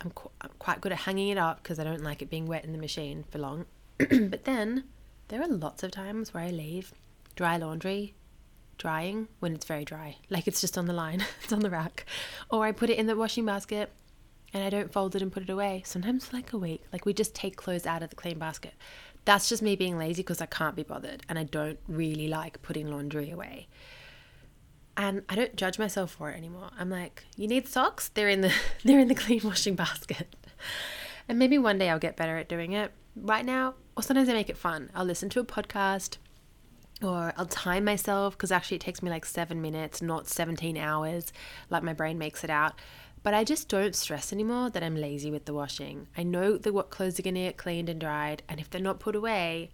I'm, 0.00 0.10
qu- 0.10 0.30
I'm 0.40 0.50
quite 0.58 0.80
good 0.80 0.92
at 0.92 0.98
hanging 0.98 1.28
it 1.28 1.38
up 1.38 1.62
because 1.62 1.78
I 1.78 1.84
don't 1.84 2.02
like 2.02 2.22
it 2.22 2.30
being 2.30 2.46
wet 2.46 2.64
in 2.64 2.72
the 2.72 2.78
machine 2.78 3.24
for 3.30 3.38
long. 3.38 3.66
but 3.98 4.44
then 4.44 4.84
there 5.28 5.42
are 5.42 5.48
lots 5.48 5.82
of 5.82 5.90
times 5.90 6.32
where 6.32 6.44
I 6.44 6.50
leave 6.50 6.92
dry 7.36 7.56
laundry 7.56 8.14
drying 8.78 9.28
when 9.40 9.54
it's 9.54 9.66
very 9.66 9.84
dry. 9.84 10.16
Like 10.30 10.46
it's 10.46 10.60
just 10.60 10.78
on 10.78 10.86
the 10.86 10.92
line, 10.92 11.24
it's 11.42 11.52
on 11.52 11.60
the 11.60 11.70
rack. 11.70 12.06
Or 12.50 12.64
I 12.64 12.72
put 12.72 12.90
it 12.90 12.98
in 12.98 13.06
the 13.06 13.16
washing 13.16 13.44
basket 13.44 13.90
and 14.52 14.62
I 14.62 14.70
don't 14.70 14.92
fold 14.92 15.14
it 15.14 15.22
and 15.22 15.30
put 15.30 15.42
it 15.42 15.50
away. 15.50 15.82
Sometimes 15.84 16.26
for 16.26 16.36
like 16.36 16.52
a 16.52 16.58
week. 16.58 16.82
Like 16.92 17.04
we 17.04 17.12
just 17.12 17.34
take 17.34 17.56
clothes 17.56 17.86
out 17.86 18.02
of 18.02 18.10
the 18.10 18.16
clean 18.16 18.38
basket. 18.38 18.74
That's 19.24 19.48
just 19.48 19.62
me 19.62 19.76
being 19.76 19.98
lazy 19.98 20.22
because 20.22 20.40
I 20.40 20.46
can't 20.46 20.74
be 20.74 20.82
bothered 20.82 21.22
and 21.28 21.38
I 21.38 21.44
don't 21.44 21.78
really 21.86 22.28
like 22.28 22.62
putting 22.62 22.90
laundry 22.90 23.30
away. 23.30 23.68
And 24.96 25.22
I 25.28 25.36
don't 25.36 25.54
judge 25.54 25.78
myself 25.78 26.12
for 26.12 26.30
it 26.30 26.36
anymore. 26.36 26.70
I'm 26.78 26.90
like, 26.90 27.24
you 27.36 27.46
need 27.46 27.68
socks? 27.68 28.08
They're 28.08 28.28
in 28.28 28.40
the 28.40 28.52
they're 28.84 29.00
in 29.00 29.08
the 29.08 29.14
clean 29.14 29.40
washing 29.44 29.74
basket. 29.74 30.34
And 31.28 31.38
maybe 31.38 31.58
one 31.58 31.78
day 31.78 31.90
I'll 31.90 31.98
get 31.98 32.16
better 32.16 32.36
at 32.38 32.48
doing 32.48 32.72
it. 32.72 32.92
Right 33.14 33.44
now, 33.44 33.74
or 33.96 34.02
sometimes 34.02 34.28
I 34.28 34.32
make 34.32 34.48
it 34.48 34.56
fun. 34.56 34.90
I'll 34.94 35.04
listen 35.04 35.28
to 35.30 35.40
a 35.40 35.44
podcast 35.44 36.16
or 37.02 37.32
I'll 37.36 37.46
time 37.46 37.84
myself 37.84 38.36
because 38.36 38.50
actually 38.50 38.76
it 38.76 38.80
takes 38.80 39.02
me 39.02 39.10
like 39.10 39.24
seven 39.24 39.60
minutes, 39.60 40.02
not 40.02 40.26
17 40.26 40.76
hours, 40.76 41.32
like 41.70 41.82
my 41.82 41.92
brain 41.92 42.18
makes 42.18 42.42
it 42.44 42.50
out. 42.50 42.74
But 43.22 43.34
I 43.34 43.44
just 43.44 43.68
don't 43.68 43.94
stress 43.94 44.32
anymore 44.32 44.70
that 44.70 44.82
I'm 44.82 44.96
lazy 44.96 45.30
with 45.30 45.44
the 45.44 45.54
washing. 45.54 46.08
I 46.16 46.22
know 46.22 46.56
that 46.56 46.72
what 46.72 46.90
clothes 46.90 47.18
are 47.18 47.22
going 47.22 47.34
to 47.34 47.42
get 47.42 47.56
cleaned 47.56 47.88
and 47.88 48.00
dried, 48.00 48.42
and 48.48 48.60
if 48.60 48.70
they're 48.70 48.80
not 48.80 49.00
put 49.00 49.16
away, 49.16 49.70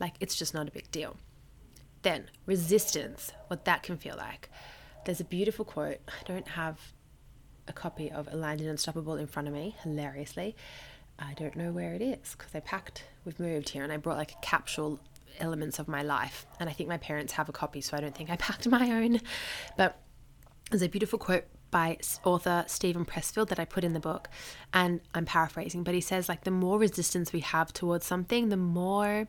like 0.00 0.14
it's 0.20 0.36
just 0.36 0.54
not 0.54 0.68
a 0.68 0.72
big 0.72 0.90
deal. 0.90 1.16
Then, 2.02 2.30
resistance, 2.46 3.32
what 3.48 3.64
that 3.64 3.82
can 3.82 3.96
feel 3.96 4.16
like. 4.16 4.50
There's 5.04 5.20
a 5.20 5.24
beautiful 5.24 5.64
quote. 5.64 5.98
I 6.08 6.22
don't 6.24 6.48
have 6.48 6.78
a 7.66 7.72
copy 7.72 8.10
of 8.10 8.28
Aligned 8.32 8.60
and 8.60 8.70
Unstoppable 8.70 9.16
in 9.16 9.26
front 9.26 9.48
of 9.48 9.54
me, 9.54 9.74
hilariously. 9.82 10.54
I 11.18 11.32
don't 11.34 11.56
know 11.56 11.72
where 11.72 11.94
it 11.94 12.02
is 12.02 12.34
because 12.36 12.54
I 12.54 12.60
packed, 12.60 13.04
we've 13.24 13.38
moved 13.38 13.70
here, 13.70 13.84
and 13.84 13.92
I 13.92 13.96
brought 13.96 14.18
like 14.18 14.32
a 14.32 14.40
capsule 14.42 15.00
elements 15.40 15.78
of 15.78 15.88
my 15.88 16.02
life. 16.02 16.46
And 16.60 16.68
I 16.68 16.72
think 16.72 16.88
my 16.88 16.98
parents 16.98 17.32
have 17.34 17.48
a 17.48 17.52
copy, 17.52 17.80
so 17.80 17.96
I 17.96 18.00
don't 18.00 18.14
think 18.14 18.30
I 18.30 18.36
packed 18.38 18.68
my 18.68 18.90
own. 18.90 19.20
But 19.76 19.98
there's 20.70 20.82
a 20.82 20.88
beautiful 20.88 21.18
quote 21.18 21.44
by 21.74 21.98
author 22.22 22.64
Steven 22.68 23.04
Pressfield 23.04 23.48
that 23.48 23.58
I 23.58 23.64
put 23.64 23.82
in 23.82 23.94
the 23.94 24.00
book, 24.00 24.28
and 24.72 25.00
I'm 25.12 25.24
paraphrasing, 25.24 25.82
but 25.82 25.92
he 25.92 26.00
says, 26.00 26.28
like, 26.28 26.44
the 26.44 26.52
more 26.52 26.78
resistance 26.78 27.32
we 27.32 27.40
have 27.40 27.72
towards 27.72 28.06
something, 28.06 28.48
the 28.48 28.56
more 28.56 29.26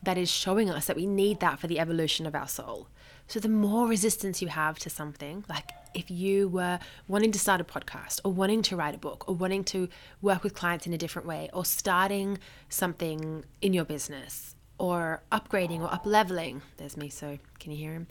that 0.00 0.16
is 0.16 0.30
showing 0.30 0.70
us 0.70 0.86
that 0.86 0.94
we 0.94 1.06
need 1.06 1.40
that 1.40 1.58
for 1.58 1.66
the 1.66 1.80
evolution 1.80 2.24
of 2.24 2.36
our 2.36 2.46
soul. 2.46 2.86
So, 3.26 3.40
the 3.40 3.48
more 3.48 3.88
resistance 3.88 4.40
you 4.40 4.46
have 4.46 4.78
to 4.78 4.90
something, 4.90 5.44
like 5.48 5.72
if 5.92 6.08
you 6.08 6.48
were 6.48 6.78
wanting 7.08 7.32
to 7.32 7.38
start 7.40 7.60
a 7.60 7.64
podcast 7.64 8.20
or 8.24 8.32
wanting 8.32 8.62
to 8.62 8.76
write 8.76 8.94
a 8.94 8.98
book 8.98 9.28
or 9.28 9.34
wanting 9.34 9.64
to 9.64 9.88
work 10.20 10.44
with 10.44 10.54
clients 10.54 10.86
in 10.86 10.92
a 10.92 10.98
different 10.98 11.26
way 11.26 11.50
or 11.52 11.64
starting 11.64 12.38
something 12.68 13.44
in 13.60 13.72
your 13.74 13.84
business 13.84 14.54
or 14.78 15.22
upgrading 15.32 15.80
or 15.80 15.92
up 15.92 16.06
leveling, 16.06 16.62
there's 16.76 16.94
Miso 16.94 17.40
can 17.58 17.72
you 17.72 17.78
hear 17.78 17.92
him? 17.92 18.06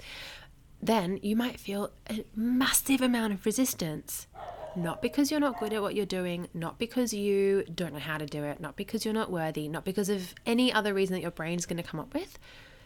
Then 0.82 1.20
you 1.22 1.36
might 1.36 1.60
feel 1.60 1.92
a 2.10 2.26
massive 2.36 3.02
amount 3.02 3.34
of 3.34 3.46
resistance. 3.46 4.28
Not 4.76 5.02
because 5.02 5.30
you're 5.30 5.40
not 5.40 5.60
good 5.60 5.74
at 5.74 5.82
what 5.82 5.96
you're 5.96 6.06
doing, 6.06 6.48
not 6.54 6.80
because 6.80 7.14
you 7.14 7.64
don't 7.76 7.94
know 7.94 8.00
how 8.00 8.18
to 8.18 8.26
do 8.26 8.44
it, 8.44 8.62
not 8.62 8.78
because 8.78 9.04
you're 9.04 9.14
not 9.14 9.30
worthy, 9.30 9.68
not 9.68 9.84
because 9.84 10.10
of 10.10 10.34
any 10.46 10.72
other 10.72 10.94
reason 10.94 11.14
that 11.14 11.22
your 11.22 11.32
brain's 11.32 11.66
going 11.66 11.78
to 11.78 11.84
come 11.84 12.00
up 12.00 12.14
with, 12.14 12.40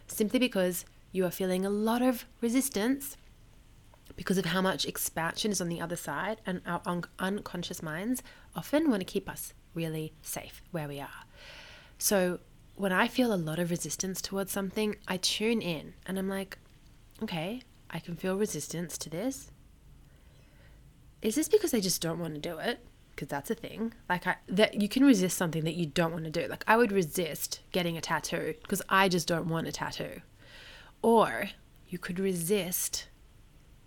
simply 0.08 0.40
because 0.40 0.84
you 1.12 1.25
are 1.25 1.32
feeling 1.32 1.66
a 1.66 1.70
lot 1.70 2.02
of 2.02 2.25
resistance 2.42 3.18
because 4.16 4.38
of 4.38 4.46
how 4.46 4.62
much 4.62 4.86
expansion 4.86 5.52
is 5.52 5.62
on 5.62 5.70
the 5.70 5.82
other 5.82 5.96
side, 5.96 6.42
and 6.46 6.62
our 6.66 6.82
un- 6.86 7.04
unconscious 7.20 7.84
minds 7.84 8.24
often 8.56 8.90
want 8.90 9.02
to 9.02 9.06
keep 9.06 9.30
us 9.30 9.54
really 9.74 10.14
safe 10.22 10.62
where 10.72 10.88
we 10.88 11.00
are. 11.00 11.25
So, 11.98 12.40
when 12.75 12.92
I 12.92 13.08
feel 13.08 13.34
a 13.34 13.36
lot 13.36 13.60
of 13.60 13.72
resistance 13.72 14.22
towards 14.22 14.52
something, 14.52 14.98
I 15.08 15.18
tune 15.18 15.62
in 15.62 15.94
and 16.06 16.20
I'm 16.20 16.28
like, 16.28 16.58
okay, 17.24 17.62
I 17.96 18.00
can 18.00 18.18
feel 18.18 18.36
resistance 18.36 18.98
to 18.98 19.10
this. 19.10 19.52
Is 21.22 21.36
this 21.36 21.48
because 21.48 21.74
I 21.74 21.80
just 21.80 22.02
don't 22.02 22.20
want 22.20 22.34
to 22.34 22.42
do 22.42 22.58
it? 22.58 22.86
Because 23.12 23.30
that's 23.30 23.50
a 23.50 23.56
thing. 23.56 23.94
Like 24.10 24.28
I 24.28 24.36
that 24.50 24.82
you 24.82 24.90
can 24.90 25.06
resist 25.06 25.38
something 25.38 25.64
that 25.64 25.75
you 25.75 25.86
don't 25.86 26.12
want 26.12 26.25
to 26.25 26.30
do. 26.30 26.46
Like 26.50 26.66
I 26.68 26.75
would 26.75 26.92
resist 26.92 27.62
getting 27.72 27.96
a 27.96 28.02
tattoo 28.02 28.56
because 28.62 28.82
I 28.90 29.08
just 29.08 29.30
don't 29.30 29.48
want 29.48 29.68
a 29.68 29.72
tattoo. 29.72 30.20
Or 31.02 31.52
you 31.88 31.98
could 31.98 32.20
resist 32.20 33.08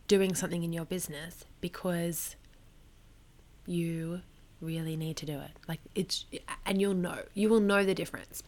doing 0.07 0.35
something 0.35 0.62
in 0.62 0.73
your 0.73 0.87
business 0.87 1.45
because 1.61 2.35
you 3.67 4.23
really 4.62 4.97
need 4.97 5.19
to 5.19 5.27
do 5.27 5.38
it. 5.38 5.50
Like 5.69 5.81
it's, 5.95 6.25
and 6.65 6.81
you'll 6.81 6.95
know, 6.95 7.25
you 7.35 7.50
will 7.50 7.61
know 7.61 7.85
the 7.85 7.95
difference. 7.95 8.43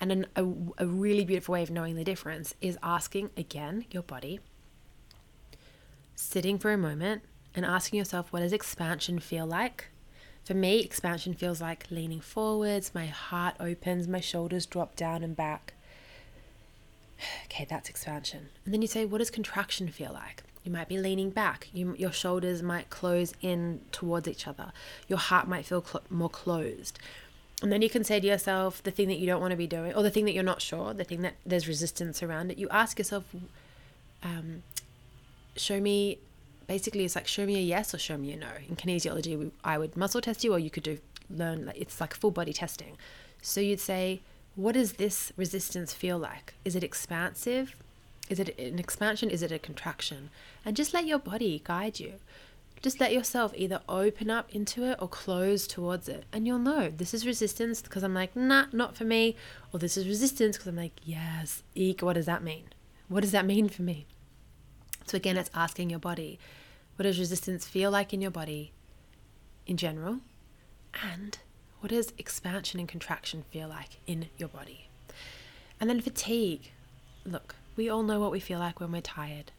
And 0.00 0.10
an, 0.10 0.26
a, 0.34 0.44
a 0.78 0.86
really 0.88 1.24
beautiful 1.24 1.52
way 1.52 1.62
of 1.62 1.70
knowing 1.70 1.94
the 1.94 2.02
difference 2.02 2.56
is 2.60 2.76
asking 2.82 3.30
again 3.36 3.84
your 3.92 4.02
body, 4.02 4.40
sitting 6.14 6.58
for 6.58 6.72
a 6.72 6.78
moment 6.78 7.22
and 7.54 7.64
asking 7.64 7.98
yourself, 7.98 8.32
what 8.32 8.40
does 8.40 8.52
expansion 8.52 9.18
feel 9.18 9.46
like? 9.46 9.88
For 10.44 10.54
me, 10.54 10.80
expansion 10.80 11.34
feels 11.34 11.60
like 11.60 11.90
leaning 11.90 12.20
forwards, 12.20 12.94
my 12.94 13.06
heart 13.06 13.54
opens, 13.58 14.06
my 14.06 14.20
shoulders 14.20 14.66
drop 14.66 14.96
down 14.96 15.22
and 15.22 15.36
back. 15.36 15.74
Okay, 17.46 17.66
that's 17.70 17.88
expansion. 17.88 18.48
And 18.64 18.74
then 18.74 18.82
you 18.82 18.88
say, 18.88 19.04
what 19.04 19.18
does 19.18 19.30
contraction 19.30 19.88
feel 19.88 20.12
like? 20.12 20.42
You 20.64 20.72
might 20.72 20.88
be 20.88 20.98
leaning 20.98 21.30
back. 21.30 21.68
You, 21.72 21.94
your 21.96 22.10
shoulders 22.10 22.62
might 22.62 22.90
close 22.90 23.32
in 23.40 23.80
towards 23.92 24.26
each 24.26 24.48
other. 24.48 24.72
Your 25.06 25.18
heart 25.18 25.46
might 25.46 25.64
feel 25.64 25.84
cl- 25.84 26.02
more 26.10 26.28
closed. 26.28 26.98
And 27.62 27.70
then 27.70 27.82
you 27.82 27.88
can 27.88 28.02
say 28.02 28.18
to 28.18 28.26
yourself 28.26 28.82
the 28.82 28.90
thing 28.90 29.08
that 29.08 29.18
you 29.18 29.26
don't 29.26 29.40
want 29.40 29.52
to 29.52 29.56
be 29.56 29.66
doing, 29.66 29.94
or 29.94 30.02
the 30.02 30.10
thing 30.10 30.24
that 30.24 30.32
you're 30.32 30.42
not 30.42 30.60
sure, 30.60 30.92
the 30.92 31.04
thing 31.04 31.22
that 31.22 31.34
there's 31.46 31.68
resistance 31.68 32.22
around 32.22 32.50
it. 32.50 32.58
You 32.58 32.68
ask 32.70 32.98
yourself, 32.98 33.24
um, 34.22 34.62
show 35.56 35.80
me, 35.80 36.18
basically, 36.66 37.04
it's 37.04 37.14
like 37.14 37.26
show 37.26 37.46
me 37.46 37.56
a 37.56 37.60
yes 37.60 37.94
or 37.94 37.98
show 37.98 38.16
me 38.16 38.32
a 38.32 38.36
no. 38.36 38.48
In 38.68 38.76
kinesiology, 38.76 39.50
I 39.62 39.78
would 39.78 39.96
muscle 39.96 40.20
test 40.20 40.44
you, 40.44 40.52
or 40.52 40.58
you 40.58 40.70
could 40.70 40.82
do 40.82 40.98
learn, 41.30 41.66
like, 41.66 41.76
it's 41.78 42.00
like 42.00 42.14
full 42.14 42.30
body 42.30 42.52
testing. 42.52 42.96
So 43.42 43.60
you'd 43.60 43.80
say, 43.80 44.20
what 44.56 44.72
does 44.72 44.94
this 44.94 45.32
resistance 45.36 45.92
feel 45.92 46.18
like? 46.18 46.54
Is 46.64 46.76
it 46.76 46.84
expansive? 46.84 47.74
Is 48.28 48.40
it 48.40 48.58
an 48.58 48.78
expansion? 48.78 49.30
Is 49.30 49.42
it 49.42 49.52
a 49.52 49.58
contraction? 49.58 50.30
And 50.64 50.76
just 50.76 50.94
let 50.94 51.06
your 51.06 51.18
body 51.18 51.60
guide 51.64 52.00
you. 52.00 52.14
Just 52.82 53.00
let 53.00 53.12
yourself 53.12 53.52
either 53.56 53.80
open 53.88 54.30
up 54.30 54.54
into 54.54 54.84
it 54.84 54.98
or 55.00 55.08
close 55.08 55.66
towards 55.66 56.08
it. 56.08 56.24
And 56.32 56.46
you'll 56.46 56.58
know 56.58 56.88
this 56.88 57.14
is 57.14 57.26
resistance 57.26 57.80
because 57.82 58.02
I'm 58.02 58.14
like, 58.14 58.36
nah, 58.36 58.66
not 58.72 58.96
for 58.96 59.04
me. 59.04 59.36
Or 59.72 59.78
this 59.78 59.96
is 59.96 60.06
resistance 60.06 60.56
because 60.56 60.68
I'm 60.68 60.76
like, 60.76 61.00
yes, 61.02 61.62
eek, 61.74 62.02
what 62.02 62.12
does 62.14 62.26
that 62.26 62.42
mean? 62.42 62.64
What 63.08 63.22
does 63.22 63.32
that 63.32 63.46
mean 63.46 63.68
for 63.68 63.82
me? 63.82 64.06
So 65.06 65.16
again, 65.16 65.36
it's 65.36 65.50
asking 65.54 65.90
your 65.90 65.98
body, 65.98 66.38
what 66.96 67.04
does 67.04 67.18
resistance 67.18 67.66
feel 67.66 67.90
like 67.90 68.12
in 68.12 68.20
your 68.20 68.30
body 68.30 68.72
in 69.66 69.76
general? 69.76 70.18
And 71.02 71.38
what 71.80 71.90
does 71.90 72.12
expansion 72.18 72.80
and 72.80 72.88
contraction 72.88 73.44
feel 73.50 73.68
like 73.68 73.98
in 74.06 74.26
your 74.38 74.48
body? 74.48 74.88
And 75.80 75.90
then 75.90 76.00
fatigue. 76.00 76.72
Look, 77.26 77.56
we 77.76 77.88
all 77.88 78.02
know 78.02 78.20
what 78.20 78.30
we 78.30 78.40
feel 78.40 78.58
like 78.58 78.80
when 78.80 78.92
we're 78.92 79.00
tired. 79.00 79.52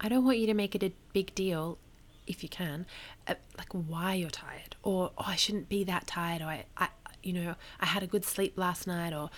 I 0.00 0.08
don't 0.08 0.24
want 0.24 0.38
you 0.38 0.46
to 0.46 0.54
make 0.54 0.74
it 0.74 0.82
a 0.82 0.92
big 1.12 1.34
deal, 1.34 1.78
if 2.26 2.42
you 2.42 2.48
can, 2.48 2.86
uh, 3.26 3.34
like 3.56 3.72
why 3.72 4.14
you're 4.14 4.30
tired, 4.30 4.76
or 4.82 5.10
oh, 5.16 5.24
I 5.26 5.36
shouldn't 5.36 5.68
be 5.68 5.84
that 5.84 6.06
tired, 6.06 6.42
or 6.42 6.46
I, 6.46 6.64
I, 6.76 6.88
you 7.22 7.32
know, 7.32 7.54
I 7.80 7.86
had 7.86 8.02
a 8.02 8.06
good 8.06 8.24
sleep 8.24 8.54
last 8.56 8.86
night, 8.86 9.12
or 9.12 9.30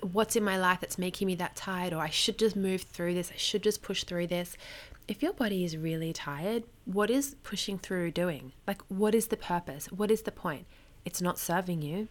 what's 0.00 0.36
in 0.36 0.44
my 0.44 0.58
life 0.58 0.80
that's 0.80 0.98
making 0.98 1.26
me 1.26 1.34
that 1.36 1.56
tired, 1.56 1.92
or 1.92 2.02
I 2.02 2.08
should 2.08 2.38
just 2.38 2.56
move 2.56 2.82
through 2.82 3.14
this, 3.14 3.30
I 3.32 3.36
should 3.36 3.62
just 3.62 3.82
push 3.82 4.04
through 4.04 4.28
this. 4.28 4.56
If 5.08 5.22
your 5.22 5.32
body 5.32 5.64
is 5.64 5.74
really 5.74 6.12
tired, 6.12 6.64
what 6.84 7.08
is 7.08 7.34
pushing 7.42 7.78
through 7.78 8.10
doing? 8.10 8.52
Like, 8.66 8.82
what 8.88 9.14
is 9.14 9.28
the 9.28 9.38
purpose? 9.38 9.86
What 9.86 10.10
is 10.10 10.22
the 10.22 10.30
point? 10.30 10.66
It's 11.06 11.22
not 11.22 11.38
serving 11.38 11.80
you, 11.80 12.08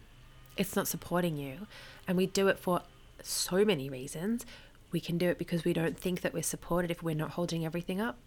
it's 0.56 0.74
not 0.74 0.88
supporting 0.88 1.36
you, 1.36 1.68
and 2.08 2.16
we 2.16 2.26
do 2.26 2.48
it 2.48 2.58
for 2.58 2.82
so 3.22 3.64
many 3.64 3.88
reasons. 3.88 4.44
We 4.90 4.98
can 4.98 5.16
do 5.16 5.28
it 5.28 5.38
because 5.38 5.64
we 5.64 5.72
don't 5.72 5.96
think 5.96 6.22
that 6.22 6.34
we're 6.34 6.42
supported 6.42 6.90
if 6.90 7.00
we're 7.00 7.14
not 7.14 7.30
holding 7.30 7.64
everything 7.64 8.00
up. 8.00 8.18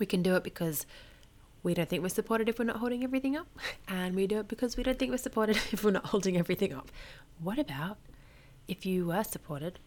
We 0.00 0.06
can 0.06 0.20
do 0.20 0.34
it 0.34 0.42
because 0.42 0.84
we 1.62 1.72
don't 1.72 1.88
think 1.88 2.02
we're 2.02 2.08
supported 2.08 2.48
if 2.48 2.58
we're 2.58 2.64
not 2.64 2.78
holding 2.78 3.04
everything 3.04 3.36
up. 3.36 3.46
And 3.88 4.16
we 4.16 4.26
do 4.26 4.40
it 4.40 4.48
because 4.48 4.76
we 4.76 4.82
don't 4.82 4.98
think 4.98 5.12
we're 5.12 5.16
supported 5.18 5.56
if 5.70 5.84
we're 5.84 5.92
not 5.92 6.06
holding 6.06 6.36
everything 6.36 6.72
up. 6.72 6.90
What 7.40 7.60
about 7.60 7.98
if 8.66 8.84
you 8.84 9.06
were 9.06 9.22
supported? 9.22 9.78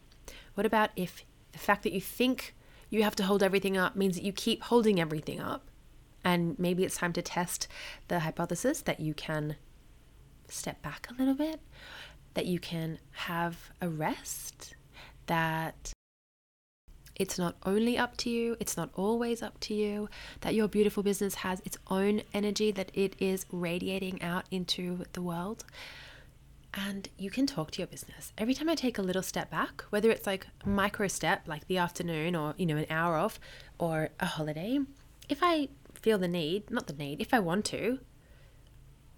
What 0.54 0.66
about 0.66 0.92
if 0.96 1.26
the 1.52 1.60
fact 1.60 1.84
that 1.84 1.92
you 1.92 2.00
think 2.00 2.56
you 2.90 3.04
have 3.04 3.16
to 3.18 3.24
hold 3.24 3.44
everything 3.44 3.78
up 3.78 3.96
means 3.96 4.16
that 4.16 4.24
you 4.24 4.34
keep 4.34 4.64
holding 4.64 5.00
everything 5.00 5.40
up? 5.40 5.70
And 6.24 6.58
maybe 6.60 6.84
it's 6.84 6.98
time 6.98 7.14
to 7.14 7.22
test 7.22 7.68
the 8.08 8.20
hypothesis 8.20 8.82
that 8.82 9.00
you 9.00 9.14
can 9.14 9.56
step 10.48 10.82
back 10.82 11.08
a 11.10 11.14
little 11.14 11.36
bit, 11.36 11.62
that 12.34 12.46
you 12.46 12.60
can 12.60 13.00
have 13.12 13.70
a 13.82 13.90
rest, 13.90 14.76
that 15.28 15.94
it's 17.16 17.38
not 17.38 17.56
only 17.66 17.98
up 17.98 18.16
to 18.18 18.30
you, 18.30 18.56
it's 18.60 18.78
not 18.78 18.90
always 18.96 19.44
up 19.44 19.60
to 19.62 19.74
you, 19.74 20.10
that 20.42 20.56
your 20.56 20.68
beautiful 20.68 21.04
business 21.04 21.36
has 21.36 21.62
its 21.66 21.78
own 21.88 22.22
energy 22.34 22.72
that 22.72 22.92
it 22.94 23.16
is 23.20 23.46
radiating 23.52 24.22
out 24.22 24.46
into 24.52 25.06
the 25.14 25.22
world. 25.22 25.66
And 26.74 27.10
you 27.18 27.32
can 27.32 27.48
talk 27.48 27.72
to 27.72 27.80
your 27.80 27.88
business. 27.88 28.32
Every 28.38 28.54
time 28.54 28.70
I 28.70 28.76
take 28.76 28.98
a 28.98 29.02
little 29.02 29.24
step 29.24 29.50
back, 29.50 29.84
whether 29.90 30.12
it's 30.12 30.28
like 30.28 30.48
a 30.64 30.70
micro 30.70 31.08
step, 31.08 31.48
like 31.48 31.68
the 31.68 31.78
afternoon 31.78 32.36
or, 32.36 32.54
you 32.58 32.66
know, 32.66 32.78
an 32.78 32.86
hour 32.90 33.16
off 33.16 33.40
or 33.80 34.10
a 34.20 34.26
holiday, 34.26 34.80
if 35.28 35.40
I 35.42 35.70
feel 35.96 36.18
the 36.18 36.28
need, 36.28 36.70
not 36.70 36.88
the 36.88 36.94
need, 36.94 37.22
if 37.22 37.34
I 37.34 37.40
want 37.40 37.66
to, 37.66 38.00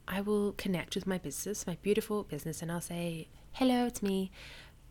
I 0.07 0.21
will 0.21 0.53
connect 0.53 0.95
with 0.95 1.05
my 1.05 1.17
business, 1.17 1.67
my 1.67 1.77
beautiful 1.81 2.23
business, 2.23 2.61
and 2.61 2.71
I'll 2.71 2.81
say, 2.81 3.27
hello, 3.53 3.85
it's 3.85 4.01
me. 4.01 4.31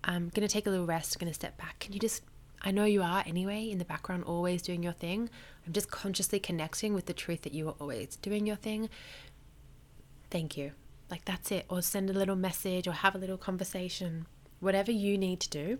I'm 0.04 0.28
going 0.28 0.46
to 0.46 0.52
take 0.52 0.66
a 0.66 0.70
little 0.70 0.86
rest, 0.86 1.18
going 1.18 1.30
to 1.30 1.34
step 1.34 1.58
back. 1.58 1.78
Can 1.78 1.92
you 1.92 1.98
just, 1.98 2.22
I 2.62 2.70
know 2.70 2.84
you 2.84 3.02
are 3.02 3.22
anyway, 3.26 3.70
in 3.70 3.78
the 3.78 3.84
background, 3.84 4.24
always 4.24 4.62
doing 4.62 4.82
your 4.82 4.92
thing. 4.92 5.28
I'm 5.66 5.72
just 5.72 5.90
consciously 5.90 6.38
connecting 6.38 6.94
with 6.94 7.06
the 7.06 7.12
truth 7.12 7.42
that 7.42 7.52
you 7.52 7.68
are 7.68 7.74
always 7.80 8.16
doing 8.16 8.46
your 8.46 8.56
thing. 8.56 8.88
Thank 10.30 10.56
you. 10.56 10.72
Like 11.10 11.24
that's 11.24 11.50
it. 11.50 11.66
Or 11.68 11.82
send 11.82 12.08
a 12.08 12.14
little 12.14 12.36
message 12.36 12.86
or 12.86 12.92
have 12.92 13.14
a 13.14 13.18
little 13.18 13.36
conversation. 13.36 14.26
Whatever 14.60 14.92
you 14.92 15.18
need 15.18 15.40
to 15.40 15.50
do. 15.50 15.78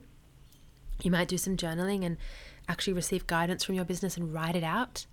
You 1.03 1.11
might 1.11 1.29
do 1.29 1.39
some 1.39 1.57
journaling 1.57 2.05
and 2.05 2.19
actually 2.69 2.93
receive 2.93 3.27
guidance 3.27 3.65
from 3.65 3.75
your 3.75 3.85
business 3.85 4.17
and 4.17 4.35
write 4.35 4.57
it 4.57 4.65
out. 4.65 5.07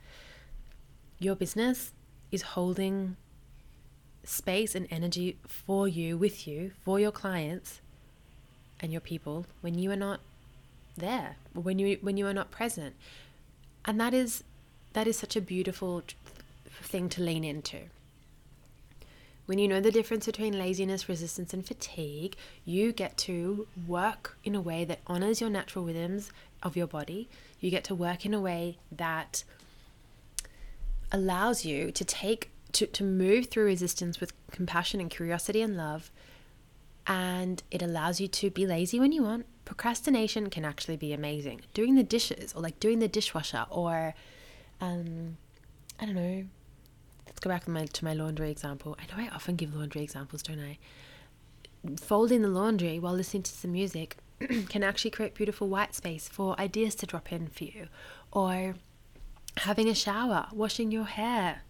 Your 1.19 1.35
business 1.35 1.93
is 2.31 2.41
holding 2.41 3.15
space 4.23 4.75
and 4.75 4.87
energy 4.91 5.37
for 5.47 5.87
you, 5.87 6.17
with 6.17 6.47
you, 6.47 6.71
for 6.83 6.99
your 6.99 7.11
clients 7.11 7.79
and 8.79 8.91
your 8.91 9.01
people 9.01 9.45
when 9.61 9.77
you 9.77 9.91
are 9.91 9.95
not 9.95 10.19
there, 10.97 11.37
when 11.53 11.79
you 11.79 11.97
when 12.01 12.17
you 12.17 12.27
are 12.27 12.33
not 12.33 12.51
present. 12.51 12.95
And 13.85 13.99
that 13.99 14.13
is 14.13 14.43
that 14.93 15.07
is 15.07 15.17
such 15.17 15.35
a 15.35 15.41
beautiful 15.41 16.03
thing 16.81 17.09
to 17.09 17.21
lean 17.21 17.43
into. 17.43 17.83
When 19.47 19.59
you 19.59 19.67
know 19.69 19.79
the 19.79 19.91
difference 19.91 20.25
between 20.25 20.59
laziness, 20.59 21.07
resistance, 21.07 21.53
and 21.53 21.65
fatigue, 21.65 22.35
you 22.65 22.91
get 22.91 23.17
to 23.19 23.65
work 23.87 24.37
in 24.43 24.55
a 24.55 24.61
way 24.61 24.83
that 24.83 24.99
honors 25.07 25.39
your 25.39 25.49
natural 25.49 25.85
rhythms 25.85 26.31
of 26.61 26.75
your 26.75 26.85
body. 26.85 27.29
You 27.61 27.71
get 27.71 27.85
to 27.85 27.95
work 27.95 28.25
in 28.25 28.33
a 28.33 28.41
way 28.41 28.77
that 28.91 29.45
allows 31.13 31.63
you 31.63 31.91
to 31.93 32.03
take 32.03 32.51
to, 32.73 32.85
to 32.87 33.05
move 33.05 33.45
through 33.45 33.63
resistance 33.63 34.19
with 34.19 34.33
compassion 34.51 34.99
and 34.99 35.09
curiosity 35.09 35.61
and 35.61 35.77
love. 35.77 36.11
And 37.07 37.63
it 37.71 37.81
allows 37.81 38.19
you 38.19 38.27
to 38.27 38.49
be 38.49 38.67
lazy 38.67 38.99
when 38.99 39.13
you 39.13 39.23
want. 39.23 39.45
Procrastination 39.63 40.49
can 40.49 40.65
actually 40.65 40.97
be 40.97 41.13
amazing. 41.13 41.61
Doing 41.73 41.95
the 41.95 42.03
dishes 42.03 42.53
or 42.53 42.61
like 42.61 42.81
doing 42.81 42.99
the 42.99 43.07
dishwasher 43.07 43.65
or, 43.69 44.13
um, 44.81 45.37
I 46.01 46.05
don't 46.05 46.15
know. 46.15 46.43
Let's 47.37 47.43
go 47.43 47.51
back 47.51 47.65
to 47.65 47.69
my, 47.69 47.85
to 47.85 48.03
my 48.03 48.15
laundry 48.15 48.49
example. 48.49 48.97
I 48.97 49.03
know 49.15 49.23
I 49.23 49.29
often 49.31 49.57
give 49.57 49.75
laundry 49.75 50.01
examples, 50.01 50.41
don't 50.41 50.59
I? 50.59 50.79
Folding 51.95 52.41
the 52.41 52.47
laundry 52.47 52.97
while 52.97 53.13
listening 53.13 53.43
to 53.43 53.51
some 53.51 53.73
music 53.73 54.17
can 54.69 54.81
actually 54.81 55.11
create 55.11 55.35
beautiful 55.35 55.67
white 55.67 55.93
space 55.93 56.27
for 56.27 56.59
ideas 56.59 56.95
to 56.95 57.05
drop 57.05 57.31
in 57.31 57.45
for 57.45 57.65
you. 57.65 57.89
Or 58.31 58.73
having 59.57 59.87
a 59.87 59.93
shower, 59.93 60.47
washing 60.51 60.91
your 60.91 61.03
hair, 61.03 61.61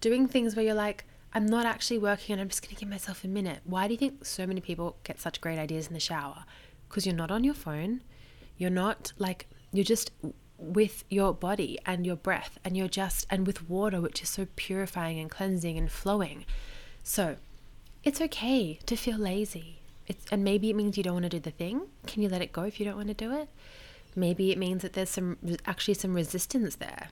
doing 0.00 0.26
things 0.26 0.56
where 0.56 0.64
you're 0.64 0.74
like, 0.74 1.04
I'm 1.32 1.46
not 1.46 1.64
actually 1.64 1.98
working 1.98 2.32
and 2.32 2.42
I'm 2.42 2.48
just 2.48 2.62
going 2.62 2.74
to 2.74 2.80
give 2.80 2.88
myself 2.88 3.22
a 3.22 3.28
minute. 3.28 3.60
Why 3.62 3.86
do 3.86 3.94
you 3.94 3.98
think 3.98 4.24
so 4.24 4.48
many 4.48 4.60
people 4.60 4.96
get 5.04 5.20
such 5.20 5.40
great 5.40 5.60
ideas 5.60 5.86
in 5.86 5.94
the 5.94 6.00
shower? 6.00 6.44
Because 6.88 7.06
you're 7.06 7.14
not 7.14 7.30
on 7.30 7.44
your 7.44 7.54
phone. 7.54 8.02
You're 8.56 8.68
not 8.68 9.12
like, 9.16 9.46
you're 9.72 9.84
just 9.84 10.10
with 10.64 11.04
your 11.08 11.32
body 11.32 11.78
and 11.86 12.06
your 12.06 12.16
breath 12.16 12.58
and 12.64 12.76
you're 12.76 12.88
just, 12.88 13.26
and 13.30 13.46
with 13.46 13.68
water, 13.68 14.00
which 14.00 14.22
is 14.22 14.28
so 14.28 14.46
purifying 14.56 15.18
and 15.18 15.30
cleansing 15.30 15.78
and 15.78 15.90
flowing. 15.90 16.44
So 17.02 17.36
it's 18.02 18.20
okay 18.20 18.78
to 18.86 18.96
feel 18.96 19.18
lazy. 19.18 19.80
It's, 20.06 20.24
and 20.30 20.44
maybe 20.44 20.70
it 20.70 20.76
means 20.76 20.96
you 20.96 21.02
don't 21.02 21.14
want 21.14 21.24
to 21.24 21.28
do 21.28 21.40
the 21.40 21.50
thing. 21.50 21.82
Can 22.06 22.22
you 22.22 22.28
let 22.28 22.42
it 22.42 22.52
go 22.52 22.62
if 22.62 22.78
you 22.78 22.86
don't 22.86 22.96
want 22.96 23.08
to 23.08 23.14
do 23.14 23.32
it? 23.32 23.48
Maybe 24.16 24.52
it 24.52 24.58
means 24.58 24.82
that 24.82 24.92
there's 24.92 25.10
some 25.10 25.38
actually 25.66 25.94
some 25.94 26.14
resistance 26.14 26.76
there. 26.76 27.08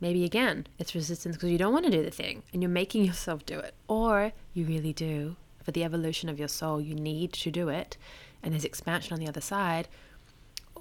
Maybe 0.00 0.24
again, 0.24 0.66
it's 0.78 0.94
resistance 0.94 1.36
because 1.36 1.50
you 1.50 1.58
don't 1.58 1.72
want 1.72 1.86
to 1.86 1.90
do 1.90 2.04
the 2.04 2.10
thing 2.10 2.42
and 2.52 2.62
you're 2.62 2.70
making 2.70 3.04
yourself 3.04 3.46
do 3.46 3.58
it. 3.58 3.74
Or 3.88 4.32
you 4.52 4.66
really 4.66 4.92
do. 4.92 5.36
For 5.64 5.72
the 5.72 5.82
evolution 5.82 6.28
of 6.28 6.38
your 6.38 6.48
soul, 6.48 6.80
you 6.80 6.94
need 6.94 7.32
to 7.32 7.50
do 7.50 7.68
it 7.68 7.96
and 8.42 8.52
there's 8.52 8.64
expansion 8.64 9.14
on 9.14 9.20
the 9.20 9.28
other 9.28 9.40
side. 9.40 9.88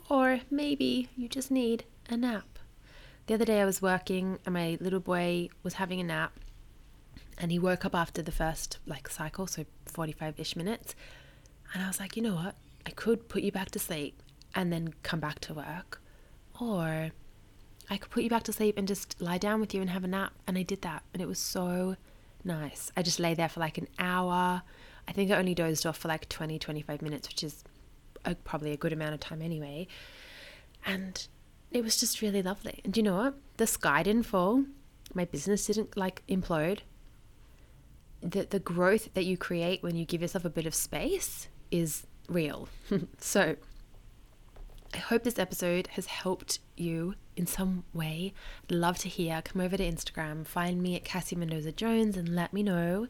Or 0.09 0.41
maybe 0.51 1.09
you 1.15 1.27
just 1.27 1.49
need 1.49 1.85
a 2.09 2.17
nap. 2.17 2.59
The 3.27 3.33
other 3.33 3.45
day 3.45 3.61
I 3.61 3.65
was 3.65 3.81
working 3.81 4.39
and 4.45 4.53
my 4.53 4.77
little 4.79 4.99
boy 4.99 5.49
was 5.63 5.75
having 5.75 5.99
a 5.99 6.03
nap 6.03 6.39
and 7.37 7.51
he 7.51 7.59
woke 7.59 7.85
up 7.85 7.95
after 7.95 8.21
the 8.21 8.31
first 8.31 8.77
like 8.85 9.09
cycle, 9.09 9.47
so 9.47 9.65
45 9.87 10.39
ish 10.39 10.55
minutes. 10.55 10.95
And 11.73 11.83
I 11.83 11.87
was 11.87 11.99
like, 11.99 12.15
you 12.15 12.21
know 12.21 12.35
what? 12.35 12.55
I 12.85 12.91
could 12.91 13.27
put 13.27 13.43
you 13.43 13.51
back 13.51 13.71
to 13.71 13.79
sleep 13.79 14.21
and 14.53 14.71
then 14.71 14.93
come 15.03 15.19
back 15.19 15.39
to 15.39 15.53
work. 15.53 16.01
Or 16.59 17.11
I 17.89 17.97
could 17.97 18.11
put 18.11 18.23
you 18.23 18.29
back 18.29 18.43
to 18.43 18.53
sleep 18.53 18.77
and 18.77 18.87
just 18.87 19.19
lie 19.19 19.37
down 19.37 19.59
with 19.59 19.73
you 19.73 19.81
and 19.81 19.89
have 19.89 20.03
a 20.03 20.07
nap. 20.07 20.33
And 20.47 20.57
I 20.57 20.63
did 20.63 20.81
that. 20.83 21.03
And 21.13 21.21
it 21.21 21.27
was 21.27 21.39
so 21.39 21.97
nice. 22.43 22.91
I 22.95 23.01
just 23.01 23.19
lay 23.19 23.33
there 23.33 23.49
for 23.49 23.59
like 23.59 23.77
an 23.77 23.87
hour. 23.99 24.61
I 25.07 25.11
think 25.11 25.31
I 25.31 25.37
only 25.37 25.55
dozed 25.55 25.85
off 25.85 25.97
for 25.97 26.07
like 26.07 26.29
20, 26.29 26.57
25 26.57 27.01
minutes, 27.01 27.27
which 27.27 27.43
is 27.43 27.63
a, 28.23 28.35
probably 28.35 28.71
a 28.71 28.77
good 28.77 28.93
amount 28.93 29.13
of 29.13 29.19
time 29.19 29.41
anyway. 29.41 29.87
And 30.85 31.27
it 31.71 31.83
was 31.83 31.97
just 31.97 32.21
really 32.21 32.41
lovely. 32.41 32.81
And 32.83 32.93
do 32.93 32.99
you 32.99 33.03
know 33.03 33.17
what? 33.17 33.35
The 33.57 33.67
sky 33.67 34.03
didn't 34.03 34.25
fall. 34.25 34.65
My 35.13 35.25
business 35.25 35.65
didn't 35.65 35.97
like 35.97 36.23
implode. 36.27 36.79
The, 38.21 38.47
the 38.49 38.59
growth 38.59 39.13
that 39.13 39.25
you 39.25 39.37
create 39.37 39.83
when 39.83 39.95
you 39.95 40.05
give 40.05 40.21
yourself 40.21 40.45
a 40.45 40.49
bit 40.49 40.65
of 40.65 40.73
space 40.73 41.47
is 41.71 42.07
real. 42.27 42.67
so 43.19 43.55
I 44.93 44.97
hope 44.97 45.23
this 45.23 45.37
episode 45.37 45.87
has 45.87 46.05
helped 46.05 46.59
you 46.77 47.15
in 47.35 47.45
some 47.45 47.83
way. 47.93 48.33
I'd 48.63 48.75
love 48.75 48.97
to 48.99 49.09
hear. 49.09 49.41
Come 49.41 49.61
over 49.61 49.77
to 49.77 49.83
Instagram, 49.83 50.47
find 50.47 50.81
me 50.81 50.95
at 50.95 51.03
Cassie 51.03 51.35
Mendoza 51.35 51.71
Jones 51.71 52.15
and 52.17 52.29
let 52.29 52.53
me 52.53 52.63
know. 52.63 53.07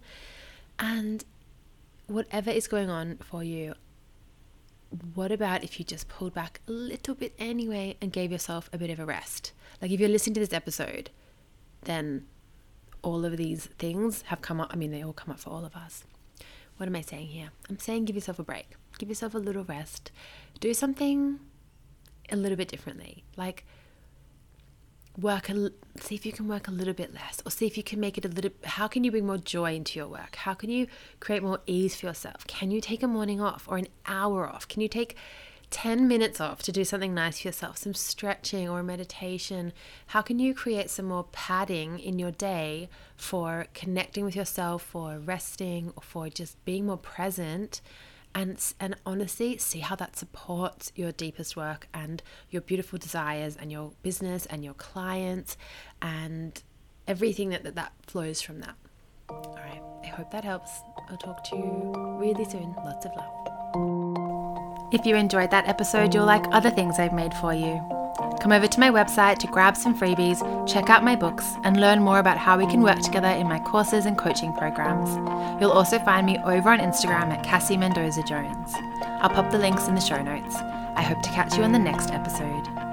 And 0.80 1.24
whatever 2.08 2.50
is 2.50 2.68
going 2.68 2.90
on 2.90 3.18
for 3.18 3.44
you, 3.44 3.76
what 5.14 5.32
about 5.32 5.64
if 5.64 5.80
you 5.80 5.86
just 5.86 6.08
pulled 6.08 6.34
back 6.34 6.62
a 6.68 6.72
little 6.72 7.16
bit 7.16 7.34
anyway 7.40 7.98
and 8.02 8.12
gave 8.12 8.32
yourself 8.32 8.70
a 8.72 8.78
bit 8.78 8.90
of 8.90 9.00
a 9.00 9.06
rest? 9.06 9.52
Like 9.82 9.92
if 9.92 10.00
you're 10.00 10.10
listening 10.10 10.36
to 10.36 10.40
this 10.40 10.54
episode, 10.54 11.10
then 11.84 12.26
all 13.02 13.26
of 13.26 13.38
these 13.38 13.68
things 13.78 14.24
have 14.24 14.42
come 14.42 14.60
up. 14.60 14.72
I 14.72 14.76
mean, 14.76 14.92
they 14.92 15.04
all 15.04 15.14
come 15.14 15.32
up 15.32 15.40
for 15.40 15.52
all 15.52 15.66
of 15.66 15.76
us. 15.76 16.06
What 16.78 16.88
am 16.88 16.96
I 16.96 17.02
saying 17.02 17.28
here? 17.28 17.50
I'm 17.70 17.80
saying 17.80 18.06
give 18.06 18.16
yourself 18.16 18.40
a 18.40 18.44
break, 18.44 18.72
give 18.98 19.10
yourself 19.10 19.34
a 19.34 19.40
little 19.40 19.64
rest, 19.64 20.12
do 20.60 20.74
something 20.74 21.40
a 22.30 22.36
little 22.36 22.58
bit 22.58 22.68
differently. 22.68 23.24
Like 23.38 23.66
work 25.18 25.50
a, 25.50 25.72
see 26.00 26.16
if 26.16 26.26
you 26.26 26.32
can 26.32 26.48
work 26.48 26.68
a 26.68 26.72
little 26.72 26.94
bit 26.94 27.14
less 27.14 27.42
or 27.46 27.52
see 27.52 27.66
if 27.66 27.78
you 27.78 27.84
can 27.84 28.00
make 28.00 28.18
it 28.18 28.26
a 28.26 28.28
little 28.28 28.52
how 28.64 28.88
can 28.88 29.04
you 29.04 29.12
bring 29.12 29.26
more 29.26 29.38
joy 29.38 29.76
into 29.76 30.00
your 30.00 30.08
work? 30.08 30.36
How 30.36 30.54
can 30.54 30.70
you 30.70 30.88
create 31.20 31.44
more 31.44 31.62
ease 31.66 31.96
for 31.96 32.08
yourself? 32.08 32.46
Can 32.48 32.72
you 32.72 32.82
take 32.82 33.04
a 33.04 33.08
morning 33.08 33.42
off 33.42 33.66
or 33.68 33.78
an 33.78 33.88
hour 34.06 34.48
off? 34.48 34.68
Can 34.68 34.82
you 34.82 34.88
take 34.90 35.16
10 35.72 36.08
minutes 36.08 36.40
off 36.40 36.62
to 36.64 36.72
do 36.72 36.84
something 36.84 37.14
nice 37.14 37.40
for 37.40 37.48
yourself 37.48 37.78
some 37.78 37.94
stretching 37.94 38.70
or 38.70 38.84
meditation? 38.84 39.74
How 40.08 40.22
can 40.22 40.40
you 40.40 40.54
create 40.54 40.90
some 40.90 41.06
more 41.06 41.26
padding 41.32 42.00
in 42.00 42.20
your 42.20 42.32
day 42.32 42.90
for 43.16 43.68
connecting 43.74 44.26
with 44.26 44.36
yourself 44.36 44.84
for 44.84 45.20
resting 45.20 45.92
or 45.96 46.04
for 46.04 46.30
just 46.30 46.64
being 46.66 46.86
more 46.86 46.98
present 46.98 47.82
and 48.36 48.74
and 48.82 48.96
honestly 49.06 49.58
see 49.58 49.80
how 49.80 49.96
that 49.96 50.18
supports 50.18 50.92
your 50.96 51.12
deepest 51.14 51.56
work 51.56 51.88
and 51.94 52.22
your 52.52 52.62
beautiful 52.62 53.00
desires 53.00 53.56
and 53.56 53.72
your 53.72 53.94
business 54.04 54.46
and 54.48 54.64
your 54.64 54.74
clients 54.74 55.58
and 56.02 56.62
everything 57.08 57.50
that 57.50 57.64
that, 57.64 57.76
that 57.76 57.94
flows 58.06 58.42
from 58.42 58.60
that. 58.60 58.76
All 59.30 59.56
right 59.56 59.82
i 60.04 60.08
hope 60.08 60.30
that 60.32 60.44
helps. 60.44 60.72
I'll 61.10 61.18
talk 61.18 61.44
to 61.46 61.56
you 61.56 61.94
really 62.20 62.46
soon. 62.46 62.76
Lots 62.78 63.06
of 63.06 63.12
love. 63.16 64.94
If 64.94 65.06
you 65.06 65.16
enjoyed 65.16 65.50
that 65.52 65.68
episode 65.68 66.14
you'll 66.14 66.26
like 66.26 66.46
other 66.52 66.70
things 66.70 67.00
i've 67.00 67.14
made 67.14 67.34
for 67.36 67.54
you 67.54 68.05
Come 68.46 68.52
over 68.52 68.68
to 68.68 68.80
my 68.80 68.92
website 68.92 69.40
to 69.40 69.48
grab 69.48 69.76
some 69.76 69.98
freebies, 69.98 70.38
check 70.72 70.92
out 70.92 71.04
my 71.04 71.16
books, 71.16 71.56
and 71.64 71.82
learn 71.82 72.00
more 72.00 72.20
about 72.20 72.38
how 72.38 72.60
we 72.60 72.68
can 72.68 72.84
work 72.84 73.00
together 73.00 73.30
in 73.30 73.48
my 73.48 73.58
courses 73.58 74.06
and 74.06 74.16
coaching 74.16 74.54
programs. 74.54 75.10
You'll 75.60 75.72
also 75.72 75.98
find 75.98 76.28
me 76.28 76.38
over 76.46 76.70
on 76.70 76.78
Instagram 76.78 77.34
at 77.34 77.44
Cassie 77.44 77.76
Mendoza 77.76 78.22
Jones. 78.22 78.76
I'll 79.02 79.32
pop 79.32 79.50
the 79.50 79.58
links 79.58 79.88
in 79.88 79.96
the 79.96 80.00
show 80.00 80.22
notes. 80.22 80.58
I 80.58 81.02
hope 81.02 81.24
to 81.24 81.30
catch 81.32 81.58
you 81.58 81.64
on 81.64 81.72
the 81.72 81.80
next 81.80 82.12
episode. 82.12 82.85